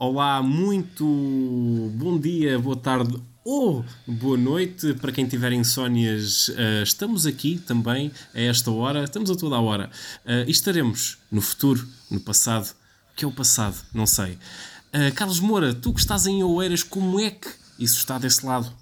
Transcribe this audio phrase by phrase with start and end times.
[0.00, 1.04] Olá, muito
[1.96, 6.50] bom dia, boa tarde ou boa noite para quem tiver insónias.
[6.50, 9.90] Uh, estamos aqui também a esta hora, estamos a toda a hora.
[10.24, 12.76] Uh, e estaremos no futuro, no passado.
[13.10, 13.74] O que é o passado?
[13.92, 14.38] Não sei.
[14.94, 18.72] Uh, Carlos Moura, tu que estás em Oeiras, como é que isso está desse lado?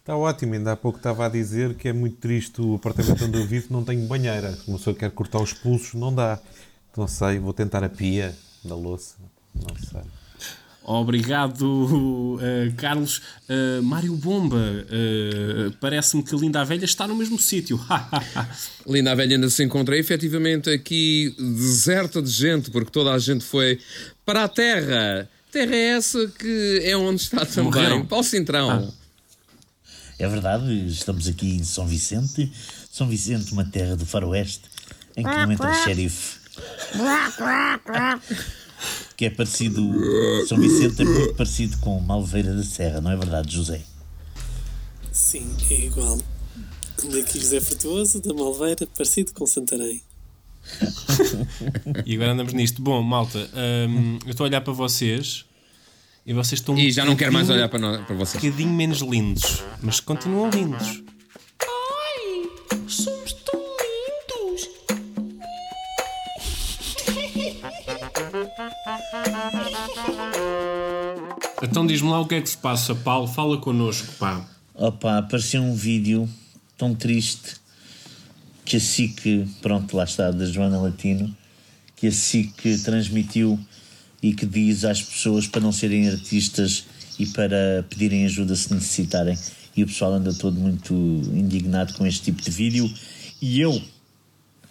[0.00, 3.38] Está ótimo, ainda há pouco estava a dizer que é muito triste o apartamento onde
[3.38, 4.52] eu vivo não tenho banheira.
[4.56, 6.40] Se uma pessoa quer cortar os pulsos, não dá.
[6.96, 9.14] Não sei, vou tentar a pia da louça.
[9.54, 10.25] Não sei.
[10.88, 11.64] Obrigado,
[12.36, 12.38] uh,
[12.76, 13.20] Carlos.
[13.48, 17.80] Uh, Mário Bomba, uh, parece-me que Linda a Velha está no mesmo sítio.
[18.86, 23.44] Linda a Velha ainda se encontra efetivamente aqui deserta de gente, porque toda a gente
[23.44, 23.80] foi
[24.24, 25.28] para a Terra.
[25.50, 27.64] Terra é essa que é onde está também.
[27.64, 28.06] Morreram.
[28.06, 28.70] Paulo Cintrão.
[28.70, 28.88] Ah.
[30.20, 32.50] É verdade, estamos aqui em São Vicente.
[32.92, 34.62] São Vicente, uma terra do faroeste,
[35.16, 36.38] em que não entra xerife
[39.16, 39.82] que é parecido.
[40.46, 43.82] São Vicente é muito parecido com Malveira da Serra, não é verdade, José?
[45.12, 46.18] Sim, é igual.
[47.04, 50.02] Daqui José Frutuoso, da Malveira, parecido com Santarém.
[52.04, 52.82] e agora andamos nisto.
[52.82, 53.38] Bom, malta,
[53.88, 55.44] hum, eu estou a olhar para vocês
[56.26, 56.76] e vocês estão.
[56.76, 58.42] E já não quero mais olhar para, nós, para vocês.
[58.42, 61.02] Um bocadinho menos lindos, mas continuam lindos.
[71.62, 73.26] Então diz-me lá o que é que se passa, Paulo.
[73.26, 74.44] Fala connosco, pá.
[74.74, 76.28] Opa, apareceu um vídeo
[76.76, 77.56] tão triste
[78.64, 81.34] que a SIC, pronto, lá está, da Joana Latino,
[81.94, 83.58] que a SIC transmitiu
[84.22, 86.84] e que diz às pessoas para não serem artistas
[87.18, 89.38] e para pedirem ajuda se necessitarem.
[89.76, 90.94] E o pessoal anda todo muito
[91.32, 92.92] indignado com este tipo de vídeo.
[93.40, 93.80] E eu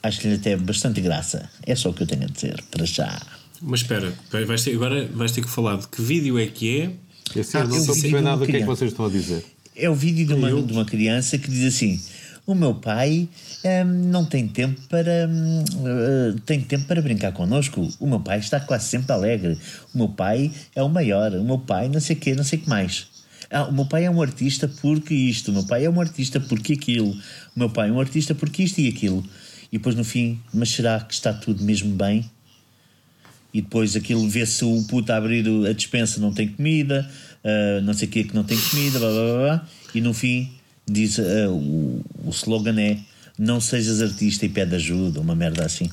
[0.04, 1.50] acho que lhe até bastante graça.
[1.66, 3.22] É só o que eu tenho a dizer, para já.
[3.68, 4.14] Mas espera,
[4.46, 6.92] vais ter, agora vais ter que falar de que vídeo é que é.
[7.36, 9.44] Esse ah, não estou a perceber nada do que é que vocês estão a dizer.
[9.76, 12.00] É o vídeo de uma, de uma criança que diz assim:
[12.46, 13.28] O meu pai
[13.64, 17.90] hum, não tem tempo para hum, uh, tem tempo para brincar connosco.
[18.00, 19.58] O meu pai está quase sempre alegre.
[19.96, 21.34] O meu pai é o maior.
[21.34, 23.08] O meu pai não sei o quê, não sei o que mais.
[23.50, 26.40] Ah, o meu pai é um artista porque isto, o meu pai é um artista
[26.40, 27.12] porque aquilo,
[27.56, 29.24] o meu pai é um artista porque isto e aquilo.
[29.72, 32.30] E depois no fim, mas será que está tudo mesmo bem?
[33.56, 37.10] E depois aquilo vê-se o puto a abrir a dispensa não tem comida,
[37.42, 40.52] uh, não sei o que que não tem comida, blá, blá, blá, e no fim
[40.86, 42.98] diz uh, o, o slogan é
[43.40, 45.90] não sejas artista e pede ajuda, uma merda assim.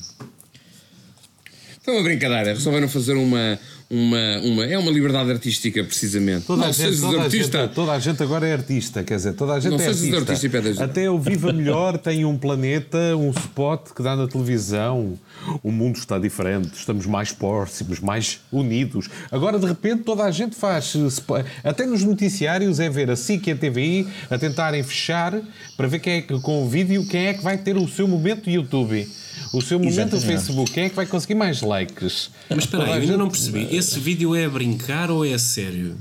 [1.81, 3.57] Então, uma brincadeira, resolveram fazer uma,
[3.93, 6.45] uma, uma, é uma liberdade artística, precisamente.
[6.45, 9.17] Toda, não, a gente, toda, artista, a gente, toda a gente agora é artista, quer
[9.17, 10.17] dizer, toda a gente não é artista.
[10.17, 15.13] artista Até o Viva Melhor tem um planeta, um spot que dá na televisão.
[15.61, 19.09] O mundo está diferente, estamos mais próximos, mais unidos.
[19.31, 20.95] Agora, de repente, toda a gente faz.
[21.63, 25.39] Até nos noticiários é ver a SIC e a TVI a tentarem fechar
[25.77, 28.07] para ver quem é que, com o vídeo, quem é que vai ter o seu
[28.07, 29.07] momento YouTube.
[29.51, 32.31] O seu momento no Facebook, quem é que vai conseguir mais likes?
[32.49, 33.67] Mas espera aí, eu ainda não percebi.
[33.75, 35.97] Esse vídeo é a brincar ou é a sério?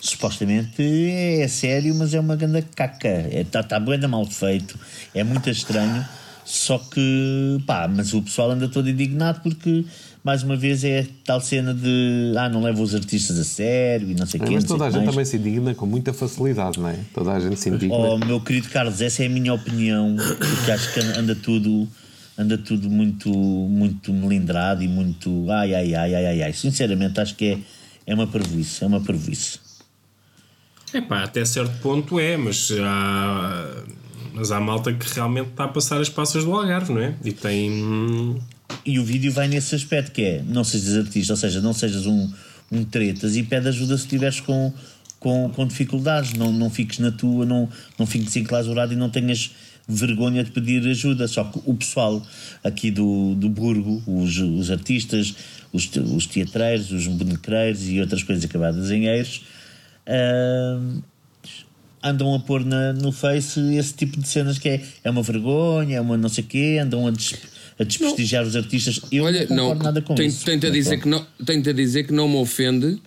[0.00, 3.26] Supostamente é sério, mas é uma grande caca.
[3.30, 4.78] Está é, tá, tá bem mal feito.
[5.14, 6.06] É muito estranho.
[6.44, 9.84] Só que, pá, mas o pessoal anda todo indignado porque,
[10.24, 14.14] mais uma vez, é tal cena de ah, não leva os artistas a sério e
[14.14, 14.54] não sei o é, quê.
[14.54, 15.10] Mas toda a gente mais.
[15.10, 16.96] também se indigna com muita facilidade, não é?
[17.12, 17.94] Toda a gente se indigna.
[17.94, 21.86] Oh, meu querido Carlos, essa é a minha opinião, porque acho que anda tudo
[22.38, 25.50] anda tudo muito, muito melindrado e muito.
[25.50, 26.52] Ai, ai, ai, ai, ai, ai.
[26.52, 27.58] Sinceramente, acho que é,
[28.06, 28.84] é uma prejuízo.
[28.84, 29.60] É uma prejuízo.
[30.94, 33.84] É pá, até certo ponto é, mas há,
[34.32, 37.14] mas há malta que realmente está a passar as passas do Algarve, não é?
[37.24, 38.40] E tem.
[38.86, 42.06] E o vídeo vai nesse aspecto que é: não sejas artista, ou seja, não sejas
[42.06, 42.32] um,
[42.70, 44.72] um tretas e pede ajuda se estiveres com,
[45.18, 46.32] com, com dificuldades.
[46.34, 47.68] Não, não fiques na tua, não,
[47.98, 49.50] não fiques enclausurado e não tenhas
[49.88, 51.26] vergonha de pedir ajuda.
[51.26, 52.24] Só que o pessoal
[52.62, 55.34] aqui do, do Burgo, os, os artistas,
[55.72, 59.42] os, os teatreiros, os bonecreiros e outras coisas acabadas em eiros,
[60.06, 61.02] uh,
[62.02, 65.96] andam a pôr na, no Face esse tipo de cenas que é, é uma vergonha,
[65.96, 67.34] é uma não sei o quê, andam a, des,
[67.78, 69.00] a desprestigiar os artistas.
[69.10, 70.44] Eu Olha, não concordo nada com isso.
[70.44, 73.00] Tenta dizer, que não, tenta dizer que não me ofende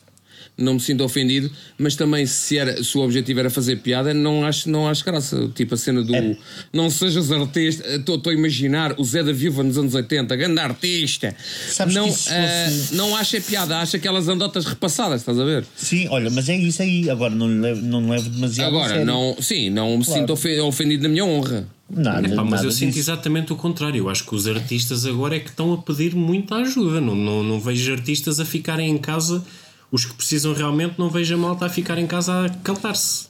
[0.58, 4.46] não me sinto ofendido, mas também se, era, se o objetivo era fazer piada, não
[4.46, 5.50] acho, não acho graça.
[5.56, 6.38] Tipo a cena do é.
[6.72, 11.36] não sejas artista, estou a imaginar o Zé da Viva nos anos 80, grande artista.
[11.68, 12.30] Sabes não, fosse...
[12.30, 15.66] uh, não acha piada, acha aquelas andotas repassadas, estás a ver?
[15.76, 17.10] Sim, olha, mas é isso aí.
[17.10, 18.76] Agora não levo, não levo demasiado.
[18.76, 20.38] Agora, não, sim, não me claro.
[20.38, 21.68] sinto ofendido na minha honra.
[21.94, 23.98] Nada, Epá, mas nada eu sinto exatamente o contrário.
[23.98, 27.02] Eu acho que os artistas agora é que estão a pedir muita ajuda.
[27.02, 29.44] Não, não, não vejo artistas a ficarem em casa
[29.92, 33.26] os que precisam realmente não vejo a malta a ficar em casa a caltar-se.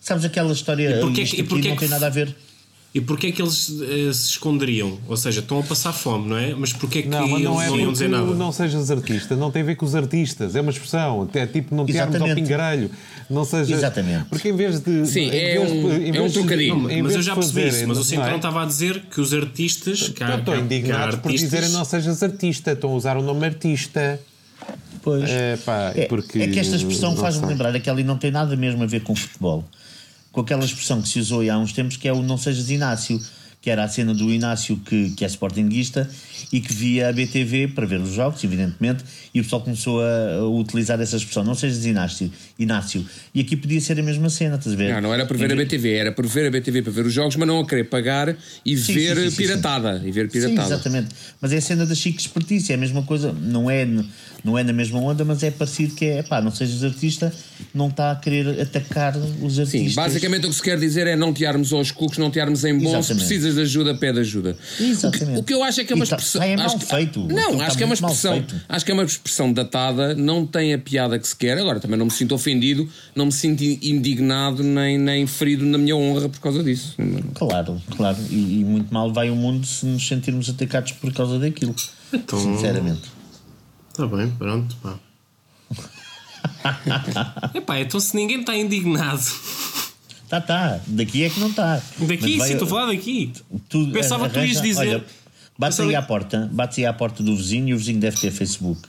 [0.00, 0.96] Sabes aquela história.
[0.96, 2.34] E porquê isto que- e aqui porquê não tem nada a ver.
[2.94, 4.98] E porquê é que eles eh, se esconderiam?
[5.06, 6.54] Ou seja, estão a passar fome, não é?
[6.54, 8.34] Mas porquê é que Não, mas não eles é não iam porque dizer nada?
[8.34, 11.74] não sejas artista, não tem a ver com os artistas, é uma expressão, é tipo
[11.74, 12.46] não te armes ao Exatamente.
[12.48, 12.90] pingarelho.
[13.28, 14.24] Não seja, Exatamente.
[14.30, 15.06] Porque em vez de.
[15.06, 16.90] Sim, em é vez de- um- em é um de- trocadilho.
[16.90, 18.36] em Mas eu de já percebi isso, mas o é?
[18.36, 20.08] estava a dizer que os artistas.
[20.08, 23.22] Que há, Eu estou indignado por artistas- dizerem não sejas artista, estão a usar o
[23.22, 24.18] nome artista.
[25.02, 25.28] Pois.
[25.28, 26.40] É, pá, É, porque.
[26.40, 29.14] é que esta expressão faz-me lembrar que ali não tem nada mesmo a ver com
[29.14, 29.64] futebol.
[30.30, 33.20] Com aquela expressão que se usou há uns tempos que é o não sejas Inácio,
[33.60, 36.08] que era a cena do Inácio que, que é sportinguista
[36.52, 40.36] e que via a BTV para ver os jogos, evidentemente, e o pessoal começou a,
[40.36, 43.04] a utilizar essa expressão, não sejas Inácio, Inácio.
[43.34, 44.94] E aqui podia ser a mesma cena, estás a ver?
[44.94, 47.12] Não, não era por ver a BTV, era por ver a BTV para ver os
[47.12, 50.02] jogos, mas não a querer pagar e Sim, ver sim, sim, sim, piratada.
[50.04, 50.74] E ver Sim, piratada.
[50.74, 51.08] exatamente.
[51.40, 53.84] Mas é a cena da chique espertice, é a mesma coisa, não é,
[54.44, 57.32] não é na mesma onda, mas é parecido que é, pá, não sejas artista,
[57.74, 59.94] não está a querer atacar os Sim, artistas.
[59.94, 62.64] basicamente o que se quer dizer é não te armes aos cucos, não te armes
[62.64, 63.02] em bom.
[63.02, 64.56] Se De ajuda, pede ajuda.
[64.80, 65.30] Exatamente.
[65.30, 66.40] O que, o que eu acho é que é uma tá- expressão.
[66.40, 67.20] tá, é mal que- feito.
[67.20, 68.44] Não, Aquilo acho tá que é uma expressão.
[68.68, 71.58] Acho que é uma expressão datada, não tem a piada que se quer.
[71.58, 75.96] Agora também não me sinto ofendido, não me sinto indignado nem, nem ferido na minha
[75.96, 76.94] honra por causa disso.
[77.34, 78.16] Claro, claro.
[78.30, 81.74] E, e muito mal vai o mundo se nos sentirmos atacados por causa daquilo.
[82.12, 83.02] Então- Sinceramente.
[83.90, 84.98] Está bem, pronto, pá.
[87.54, 89.20] Epá, então se ninguém está indignado.
[90.28, 90.80] Tá, tá.
[90.86, 91.82] Daqui é que não está.
[91.98, 93.32] Daqui, sim, estou a falar daqui.
[93.68, 94.80] Tu Pensava que tu ias dizer.
[94.80, 95.04] Olha,
[95.58, 98.30] bate aí à porta, bate aí à porta do vizinho e o vizinho deve ter
[98.30, 98.82] Facebook.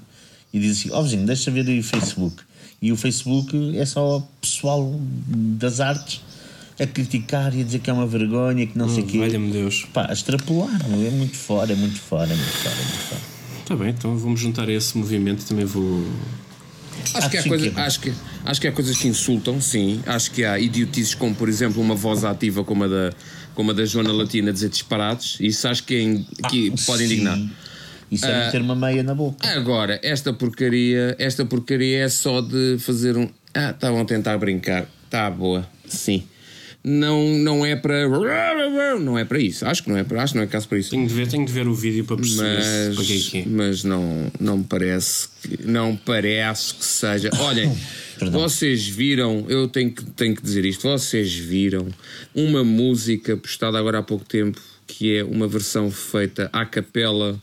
[0.53, 2.43] E diz assim: Ó vizinho, deixa ver aí o Facebook.
[2.81, 4.93] E o Facebook é só o pessoal
[5.27, 6.21] das artes
[6.79, 9.17] a criticar e a dizer que é uma vergonha, que não sei o quê.
[9.17, 9.85] Hum, Valha-me Deus.
[9.93, 13.21] Pá, a extrapolar, é muito fora, é muito fora, é muito fora, é muito fora.
[13.61, 16.05] Está bem, então vamos juntar a esse movimento e também vou.
[17.13, 18.13] Acho que, há coisa, acho, que,
[18.45, 20.01] acho que há coisas que insultam, sim.
[20.05, 23.13] Acho que há idiotices como, por exemplo, uma voz ativa como a da,
[23.55, 25.37] como a da Joana Latina dizer disparados.
[25.39, 27.05] Isso acho que, é que pode Sim.
[27.05, 27.39] indignar.
[28.11, 29.47] Isso é Ah, meter uma meia na boca.
[29.49, 33.29] Agora, esta porcaria, esta porcaria é só de fazer um.
[33.53, 34.87] Ah, estavam a tentar brincar.
[35.09, 36.23] Tá boa, sim.
[36.83, 38.07] Não, não é para.
[38.99, 39.65] Não é para isso.
[39.65, 40.23] Acho que não é para.
[40.23, 40.91] Acho que não é caso para isso.
[40.91, 43.27] Tenho de ver, tenho de ver o vídeo para perceber se- para que é Mas,
[43.27, 43.45] que é.
[43.45, 47.29] mas não, não me parece que, não parece que seja.
[47.39, 47.69] Olhem,
[48.31, 51.85] vocês viram, eu tenho que, tenho que dizer isto, vocês viram
[52.33, 57.37] uma música postada agora há pouco tempo que é uma versão feita à capela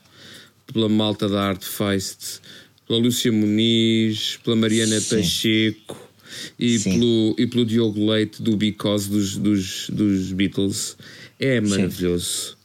[0.72, 2.40] pela malta da Art Feist,
[2.88, 5.16] pela Lúcia Muniz, pela Mariana Sim.
[5.16, 6.06] Pacheco
[6.58, 6.92] e Sim.
[6.98, 10.96] pelo, e pelo Diogo Leite do Because dos, dos, dos Beatles.
[11.38, 12.56] É maravilhoso.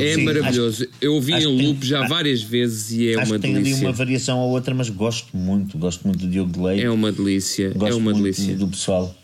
[0.00, 0.86] É Sim, maravilhoso.
[1.00, 3.42] Eu ouvi acho em que tem- loop já várias vezes e é Acho uma que
[3.42, 3.86] tem ali delícia.
[3.86, 6.82] uma variação ou outra, mas gosto muito, gosto muito do Diogo Leite.
[6.84, 7.70] É uma delícia.
[7.70, 8.56] Gosto é uma muito delícia.
[8.56, 9.14] do pessoal.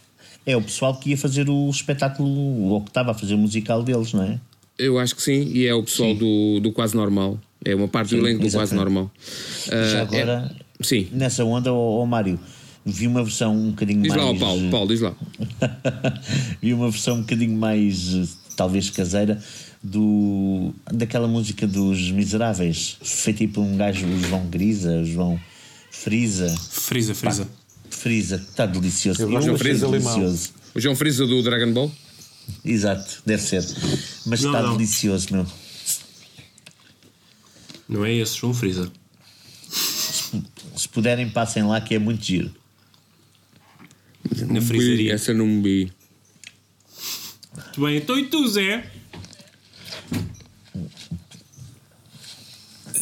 [0.47, 2.29] É o pessoal que ia fazer o espetáculo,
[2.69, 4.39] ou que estava a fazer o musical deles, não é?
[4.79, 7.39] Eu acho que sim, e é o pessoal do, do Quase Normal.
[7.65, 8.75] É uma parte do Sim, elenco do Quase.
[8.75, 9.11] Normal.
[9.67, 11.09] Já Ah, agora, é- sim.
[11.13, 12.39] nessa onda, ó Mário,
[12.85, 14.23] vi uma versão um bocadinho Diz mais.
[14.23, 15.15] lá ao Paulo, Paulo, diz lá.
[16.61, 19.43] vi uma versão um bocadinho mais, talvez caseira,
[19.83, 25.41] do, daquela música dos Miseráveis, feita por um gajo, o João Grisa, o João
[25.91, 26.49] Frisa.
[26.71, 27.49] Frisa, frisa.
[27.91, 29.23] Frisa, está delicioso.
[29.23, 30.51] Eu gosto Eu do achei Frisa delicioso.
[30.75, 31.93] O João Frisa do Dragon Ball?
[32.65, 33.65] Exato, deve ser.
[34.27, 34.77] Mas Não, está não.
[34.77, 35.47] delicioso, meu.
[37.89, 38.91] Não é esse, João Frisa.
[40.77, 42.51] Se puderem, passem lá que é muito giro.
[44.49, 45.15] Na frisaria.
[45.15, 45.93] Essa não me vi.
[47.55, 48.91] Muito bem, então e tu, Zé?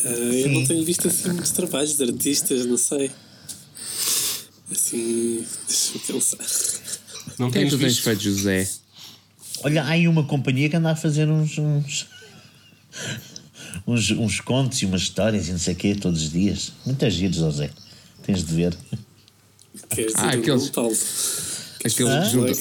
[0.05, 3.11] Ah, eu não tenho visto assim muitos trabalhos de artistas, não sei.
[4.71, 6.39] Assim, deixa-me pensar.
[7.39, 8.05] Não é tens tu tens visto?
[8.05, 8.69] feito, José?
[9.63, 11.59] Olha, há aí uma companhia que anda a fazer uns.
[11.59, 12.07] uns...
[13.87, 16.73] Uns, uns contos e umas histórias e não sei o quê todos os dias.
[16.85, 17.71] Muitas giros, José.
[18.23, 18.77] Tens de ver.
[19.95, 20.69] Queres dizer Ah, aqueles-?
[21.85, 22.23] Aqueles Ah?
[22.23, 22.55] que juntam.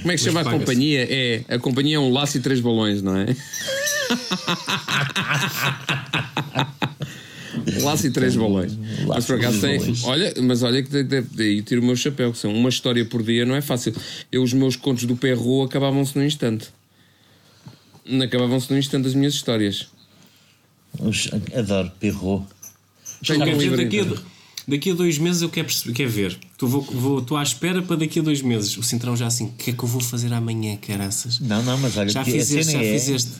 [0.00, 1.06] Como é que se chama a companhia?
[1.10, 3.26] É, a companhia é um laço e três balões, não é?
[7.80, 8.72] Um laço e três balões.
[9.06, 9.78] Mas por acaso tem.
[9.78, 10.04] balões.
[10.04, 13.04] Olha, mas olha que de- de- daí tiro o meu chapéu, que são uma história
[13.04, 13.94] por dia, não é fácil.
[14.30, 16.68] Eu, os meus contos do Perro acabavam-se num instante.
[18.22, 19.86] Acabavam-se num instante as minhas histórias.
[21.54, 22.46] Adoro Perro.
[23.26, 24.14] Tenho um livro daqui, a, então.
[24.16, 24.35] do-
[24.66, 26.38] daqui a dois meses eu quero, perceber, quero ver.
[26.52, 28.76] Estou vou, vou, estou à espera para daqui a dois meses.
[28.76, 31.40] O Cintrão já assim, o que é que eu vou fazer amanhã, caraças?
[31.40, 33.32] Não, não, mas olha, Já fizeste, cena já é, fizeste.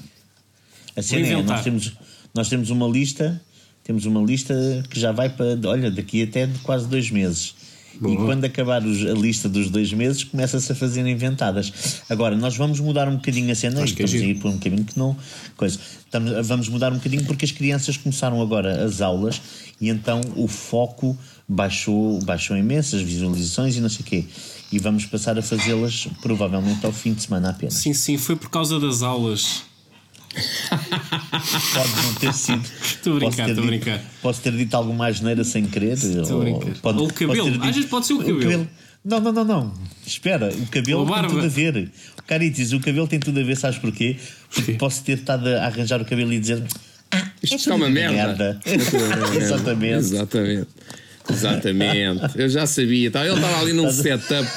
[0.97, 1.92] A cena é, nós temos,
[2.35, 3.40] nós temos uma lista
[3.87, 4.52] temos uma lista
[4.90, 7.54] que já vai para, olha, daqui até quase dois meses.
[7.97, 11.73] E quando acabar os- a lista dos dois meses, começa-se a fazer inventadas.
[12.09, 14.50] Agora, nós vamos mudar um bocadinho a cena, Acho que é estamos a ir por
[14.50, 15.17] um caminho que não.
[15.57, 15.79] Coisa.
[16.05, 19.41] Estamos, vamos mudar um bocadinho porque as crianças começaram agora as aulas
[19.81, 21.17] e então o foco
[21.49, 24.25] baixou, baixou imenso, as visualizações e não sei o quê.
[24.73, 27.75] E vamos passar a fazê-las provavelmente ao fim de semana apenas.
[27.75, 29.62] Sim, sim, foi por causa das aulas.
[31.73, 32.62] Pode não ter sido.
[32.83, 34.00] Estou a brincar, Posso ter estou a dito- brincar.
[34.23, 35.93] Posso ter dito alguma asneira sem querer.
[35.95, 36.75] Estou brincar.
[36.83, 37.52] pode- Ou o cabelo.
[37.59, 38.69] ter Às vezes pode ser o cabelo.
[39.05, 39.75] Não, não, não, não.
[40.05, 41.28] Espera, o cabelo Ou tem barba.
[41.28, 41.90] tudo a ver.
[42.26, 44.16] Caritis, o cabelo tem tudo a ver, sabes porquê?
[44.52, 46.62] Porque posso ter estado a arranjar o cabelo e dizer.
[47.12, 48.59] Ah, Isto é está uma merda.
[48.66, 49.97] Exatamente.
[50.07, 50.66] Exatamente.
[51.31, 52.21] Exatamente.
[52.38, 53.11] Eu já sabia.
[53.11, 54.49] Tá, Ele estava ali num setup.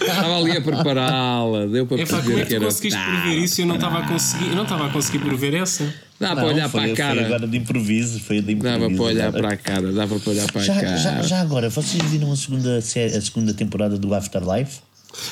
[0.00, 1.66] Estava ali a prepará-la.
[1.66, 2.64] Deu para É pá, como é perceber que que tu era.
[2.64, 5.18] conseguiste Tá, prever isso e eu não estava a conseguir, eu não estava a conseguir
[5.18, 5.94] prever essa?
[6.20, 7.26] Dá para olhar foi, para a Foi cara.
[7.26, 8.20] agora de improviso.
[8.20, 8.80] Foi de improviso.
[8.80, 9.92] Dava para olhar para a cara.
[9.92, 10.96] Dava para olhar para a Já, cara.
[10.96, 12.80] já, já agora, vocês viram a segunda, a
[13.20, 14.80] segunda temporada do Afterlife?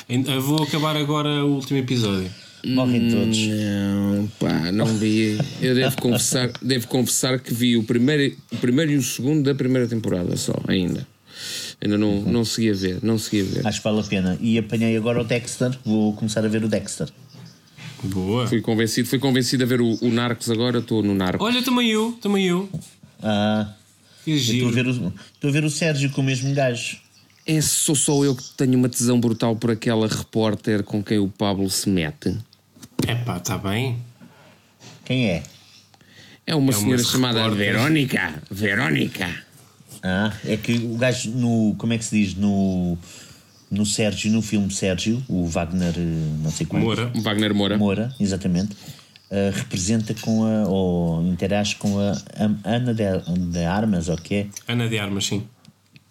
[0.09, 2.29] Eu vou acabar agora o último episódio.
[2.65, 3.37] Morrem todos.
[3.37, 5.37] Não, pá, não vi.
[5.61, 9.53] Eu devo confessar, devo confessar que vi o primeiro, o primeiro e o segundo da
[9.53, 11.05] primeira temporada só, ainda.
[11.83, 13.67] Ainda não, não segui a ver, não segui a ver.
[13.67, 14.37] Acho que vale a pena.
[14.39, 15.77] E apanhei agora o Dexter.
[15.83, 17.09] Vou começar a ver o Dexter.
[18.03, 18.47] Boa.
[18.47, 21.45] Fui convencido, fui convencido a ver o, o Narcos agora, estou no Narcos.
[21.45, 22.69] Olha, também eu, também eu.
[23.21, 23.73] Ah,
[24.25, 24.69] estou a, giro.
[24.71, 26.97] ver o, estou a ver o Sérgio com o mesmo gajo.
[27.45, 31.27] É sou só eu que tenho uma tesão brutal por aquela repórter com quem o
[31.27, 32.37] Pablo se mete.
[33.05, 33.97] Epá, está bem.
[35.03, 35.43] Quem é?
[36.47, 37.73] É uma É uma senhora chamada repórter.
[37.73, 38.41] Verónica.
[38.49, 39.43] Verónica.
[40.03, 41.75] Ah, é que o gajo no.
[41.77, 42.35] Como é que se diz?
[42.35, 42.97] No.
[43.71, 46.83] No Sérgio, no filme Sérgio, o Wagner, eh, não sei quanto.
[46.83, 47.11] Moura.
[47.15, 47.75] Wagner Moura.
[47.77, 48.75] Moura, exatamente.
[49.31, 50.67] ah, representa com a.
[50.67, 53.03] ou interage com a Am- Ana de,
[53.51, 54.47] de Armas, ou que é?
[54.67, 55.43] Ana de Armas, sim.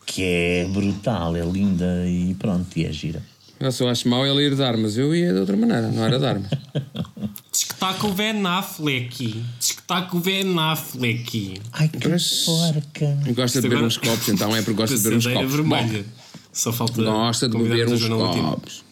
[0.04, 3.22] Que é brutal, é linda e pronto, e é gira.
[3.62, 4.96] Nossa, eu acho mal ela ir de armas.
[4.98, 6.50] Eu ia de outra maneira, não era de armas.
[7.52, 9.42] Diz que está com o Ben Affleck.
[9.60, 11.60] Diz que está com o Ben Affleck.
[11.72, 13.18] Ai, que Mas- porca!
[13.34, 15.66] Gosta de beber agora- uns copos, então é porque gosta de beber uns Passadeira copos.
[15.68, 16.04] Bom, vermelha.
[16.52, 17.02] Só falta.
[17.02, 18.84] Gosta de beber uns copos.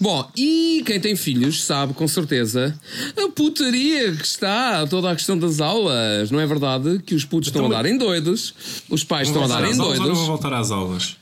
[0.00, 2.72] Bom, e quem tem filhos sabe com certeza
[3.16, 6.30] a putaria que está toda a questão das aulas.
[6.30, 8.54] Não é verdade que os putos estão a Então, darem doidos,
[8.88, 10.06] os pais estão a ou não doidos.
[10.18, 11.16] vão voltar às aulas?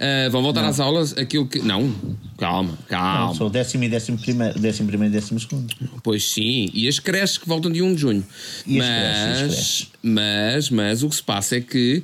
[0.00, 1.58] Ah, vão voltar às aulas aquilo que.
[1.58, 1.94] Não,
[2.38, 3.34] calma, Não, calma.
[3.34, 5.74] sou o décimo e décimo primeiro, décimo primeiro e décimo segundo.
[6.02, 8.26] Pois sim, e as creches que voltam de 1 de junho.
[8.66, 9.88] E as mas, creches, creches?
[10.02, 12.02] mas, mas o que se passa é que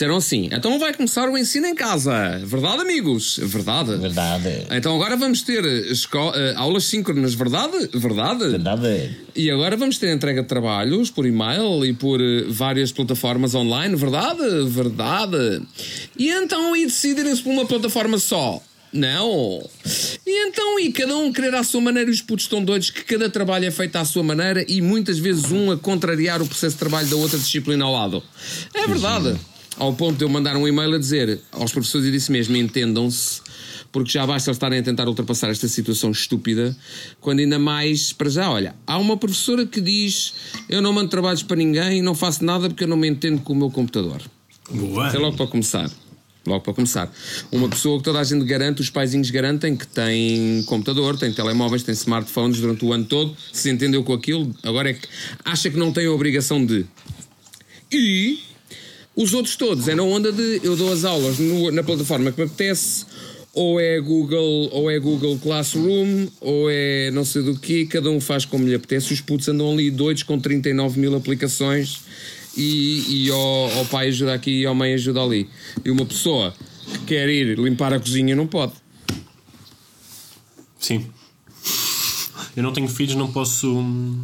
[0.00, 2.40] disseram assim: então vai começar o ensino em casa.
[2.44, 3.38] Verdade, amigos?
[3.42, 3.96] Verdade.
[3.96, 4.66] Verdade.
[4.70, 7.88] Então agora vamos ter esco- eh, aulas síncronas, verdade?
[7.92, 8.48] Verdade.
[8.48, 9.16] Verdade.
[9.36, 13.94] E agora vamos ter entrega de trabalhos por e-mail e por eh, várias plataformas online,
[13.94, 14.42] verdade?
[14.68, 15.62] Verdade.
[16.18, 18.62] E então e decidirem-se por uma plataforma só?
[18.92, 19.62] Não.
[20.26, 23.04] E então, e cada um querer à sua maneira, e os putos estão doidos que
[23.04, 26.74] cada trabalho é feito à sua maneira e muitas vezes um a contrariar o processo
[26.74, 28.20] de trabalho da outra disciplina ao lado.
[28.74, 29.36] É verdade.
[29.80, 33.40] Ao ponto de eu mandar um e-mail a dizer aos professores e disse mesmo: entendam-se,
[33.90, 36.76] porque já basta eles estarem a tentar ultrapassar esta situação estúpida,
[37.18, 40.34] quando ainda mais, para já, olha, há uma professora que diz:
[40.68, 43.54] eu não mando trabalhos para ninguém, não faço nada porque eu não me entendo com
[43.54, 44.20] o meu computador.
[44.70, 45.08] Boa.
[45.08, 45.90] É logo para começar.
[46.46, 47.10] Logo para começar.
[47.50, 51.82] Uma pessoa que toda a gente garante, os paizinhos garantem que tem computador, tem telemóveis,
[51.82, 55.08] tem smartphones durante o ano todo, se entendeu com aquilo, agora é que
[55.42, 56.84] acha que não tem a obrigação de.
[57.90, 58.49] E
[59.22, 62.40] os outros todos é na onda de eu dou as aulas no- na plataforma que
[62.40, 63.04] me apetece,
[63.52, 68.20] ou é Google, ou é Google Classroom, ou é não sei do que, cada um
[68.20, 69.12] faz como lhe apetece.
[69.12, 72.00] Os putos andam ali doidos com 39 mil aplicações
[72.56, 75.48] e, e ao, ao pai ajuda aqui e ao mãe ajuda ali.
[75.84, 76.54] E uma pessoa
[76.92, 78.72] que quer ir limpar a cozinha não pode.
[80.78, 81.06] Sim.
[82.56, 83.68] Eu não tenho filhos, não posso.
[83.78, 84.22] hum,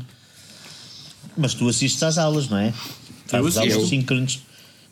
[1.37, 2.73] Mas tu assistes às aulas, não é?
[3.33, 3.59] Assisto.
[3.61, 4.41] aulas síncronas.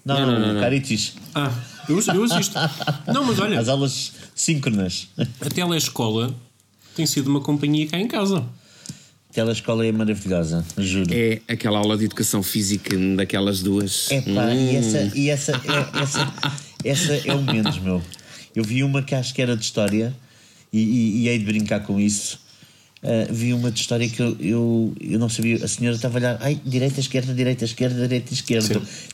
[0.04, 0.60] Não, Não, não, não, não.
[0.60, 1.14] Caritis.
[1.34, 1.50] Ah,
[1.88, 2.58] eu, eu assisto.
[3.12, 5.08] Não, mas olha, As aulas síncronas.
[5.40, 6.34] a telescola
[6.94, 8.44] tem sido uma companhia cá em casa.
[9.32, 11.12] Telescola é maravilhosa, juro.
[11.12, 14.08] É aquela aula de educação física daquelas duas.
[14.12, 16.34] É pá, e essa, e essa, é, essa,
[16.84, 18.00] essa é o menos, meu.
[18.54, 20.14] Eu vi uma que acho que era de história
[20.72, 22.38] e, e, e hei de brincar com isso.
[23.04, 25.62] Ah, vi uma de história que eu, eu, eu não sabia.
[25.62, 28.66] A senhora estava a olhar, ai, direita, esquerda, direita, esquerda, direita, esquerda.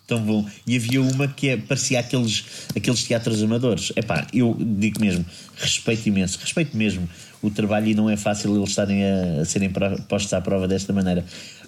[0.07, 0.47] Tão bom.
[0.67, 2.45] E havia uma que é, parecia aqueles,
[2.77, 3.93] aqueles teatros amadores.
[3.97, 5.25] É pá, eu digo mesmo,
[5.57, 7.09] respeito imenso, respeito mesmo
[7.43, 9.71] o trabalho e não é fácil eles estarem a, a serem
[10.09, 11.25] postos à prova desta maneira.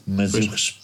[0.07, 0.75] Mas eu, res-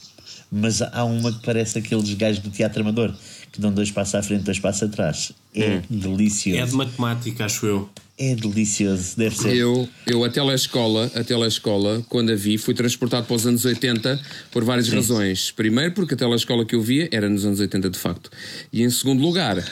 [0.51, 3.15] mas há uma que parece aqueles gajos do teatro amador
[3.53, 5.33] que dão dois passos à frente, dois passos atrás.
[5.55, 6.61] É delicioso.
[6.61, 7.91] É de matemática, acho eu.
[8.19, 9.57] É delicioso, deve ser.
[9.57, 14.21] Eu, eu a telescola, a telescola, quando a vi, fui transportado para os anos 80
[14.51, 15.53] por várias razões.
[15.53, 18.31] Primeiro, porque a telescola que eu via era nos anos 80 de facto.
[18.73, 19.63] E em segundo lugar,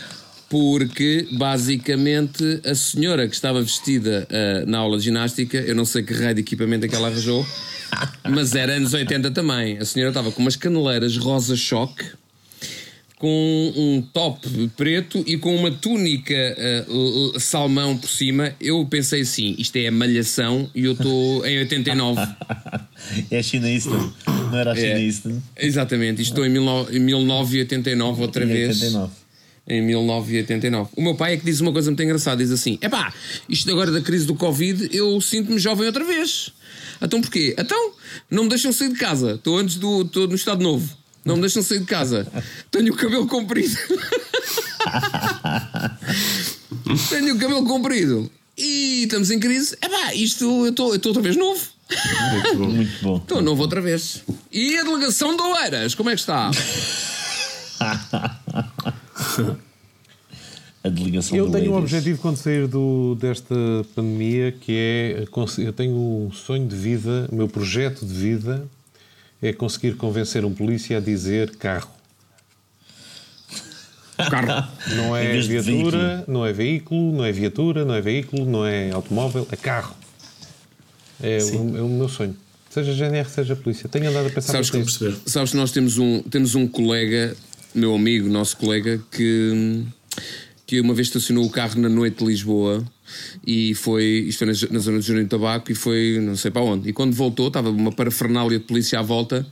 [0.48, 6.02] porque basicamente a senhora que estava vestida ah, na aula de ginástica, eu não sei
[6.02, 7.44] que raio de equipamento é que ela arranjou,
[8.28, 9.78] mas era anos 80 também.
[9.78, 12.04] A senhora estava com umas caneleiras rosa choque
[13.18, 16.34] com um top preto e com uma túnica
[16.88, 18.52] uh, salmão por cima.
[18.60, 22.20] Eu pensei assim: isto é a malhação e eu estou em 89.
[23.30, 24.12] é a China Eastern.
[24.26, 25.66] Não era a China É.
[25.66, 28.82] Exatamente, isto estou em 19 em 1989 outra Em vez.
[28.82, 29.25] 89.
[29.68, 30.90] Em 1989.
[30.96, 33.12] O meu pai é que diz uma coisa muito engraçada: diz assim, epá,
[33.48, 36.52] isto agora da crise do Covid, eu sinto-me jovem outra vez.
[37.02, 37.54] Então porquê?
[37.58, 37.92] Então,
[38.30, 39.34] não me deixam sair de casa.
[39.34, 40.02] Estou antes do.
[40.02, 40.96] Estou no estado novo.
[41.24, 42.28] Não me deixam sair de casa.
[42.70, 43.76] Tenho o cabelo comprido.
[47.10, 48.30] Tenho o cabelo comprido.
[48.56, 49.76] E estamos em crise.
[49.82, 51.60] Epá, isto eu estou outra vez novo.
[52.54, 53.16] Muito bom.
[53.16, 54.22] Estou novo outra vez.
[54.50, 56.50] E a delegação de Oeiras, como é que está?
[60.84, 63.54] A delegação Eu do tenho um objetivo quando sair do, desta
[63.94, 65.26] pandemia que é
[65.58, 68.68] eu tenho um sonho de vida, o meu projeto de vida
[69.42, 71.90] é conseguir convencer um polícia a dizer carro.
[74.30, 74.68] Carro.
[74.94, 79.46] Não é viatura, não é veículo, não é viatura, não é veículo, não é automóvel,
[79.50, 79.94] é carro.
[81.22, 82.36] É, o, é o meu sonho.
[82.70, 83.88] Seja GNR, seja polícia.
[83.88, 84.98] Tenho andado a pensar Sabes que, nisso.
[84.98, 85.30] perceber.
[85.30, 87.34] sabes que nós temos um, temos um colega,
[87.76, 89.84] meu amigo, nosso colega, que,
[90.66, 92.84] que uma vez estacionou o carro na noite de Lisboa
[93.46, 96.62] e foi, isto foi na, na zona de Júnior Tabaco e foi não sei para
[96.62, 96.88] onde.
[96.88, 99.46] E quando voltou, estava uma parafernália de polícia à volta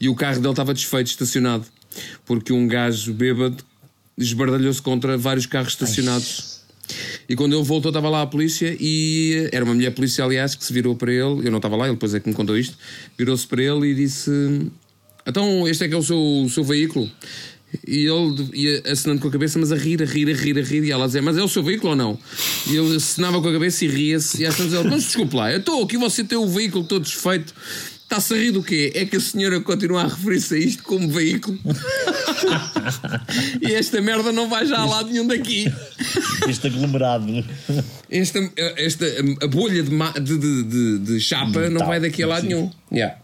[0.00, 1.64] e o carro dele estava desfeito, estacionado,
[2.26, 3.64] porque um gajo bêbado
[4.18, 6.60] esbardalhou-se contra vários carros estacionados.
[7.28, 10.64] E quando ele voltou, estava lá a polícia e era uma mulher polícia, aliás, que
[10.64, 11.46] se virou para ele.
[11.46, 12.76] Eu não estava lá, ele depois é que me contou isto.
[13.16, 14.30] Virou-se para ele e disse:
[15.26, 17.10] Então, este é que é o seu, o seu veículo?
[17.86, 20.62] E ele ia assinando com a cabeça, mas a rir, a rir, a rir, a
[20.62, 20.84] rir.
[20.84, 22.18] E ela a dizer: Mas é o seu veículo ou não?
[22.66, 24.42] E ele assinava com a cabeça e ria-se.
[24.42, 27.02] E às tantas ele: Mas desculpe lá, eu estou aqui, você tem o veículo todo
[27.02, 27.54] desfeito.
[28.10, 28.90] Está-se a rir do quê?
[28.96, 31.56] É que a senhora continua a referir-se a isto como veículo.
[33.62, 35.72] e esta merda não vai já a lado nenhum daqui.
[36.48, 37.26] Este aglomerado.
[38.10, 38.40] Esta,
[38.76, 39.06] esta
[39.40, 42.48] a bolha de, de, de, de- chapa não vai daqui a lado sim.
[42.48, 42.68] nenhum.
[42.92, 43.16] Yeah.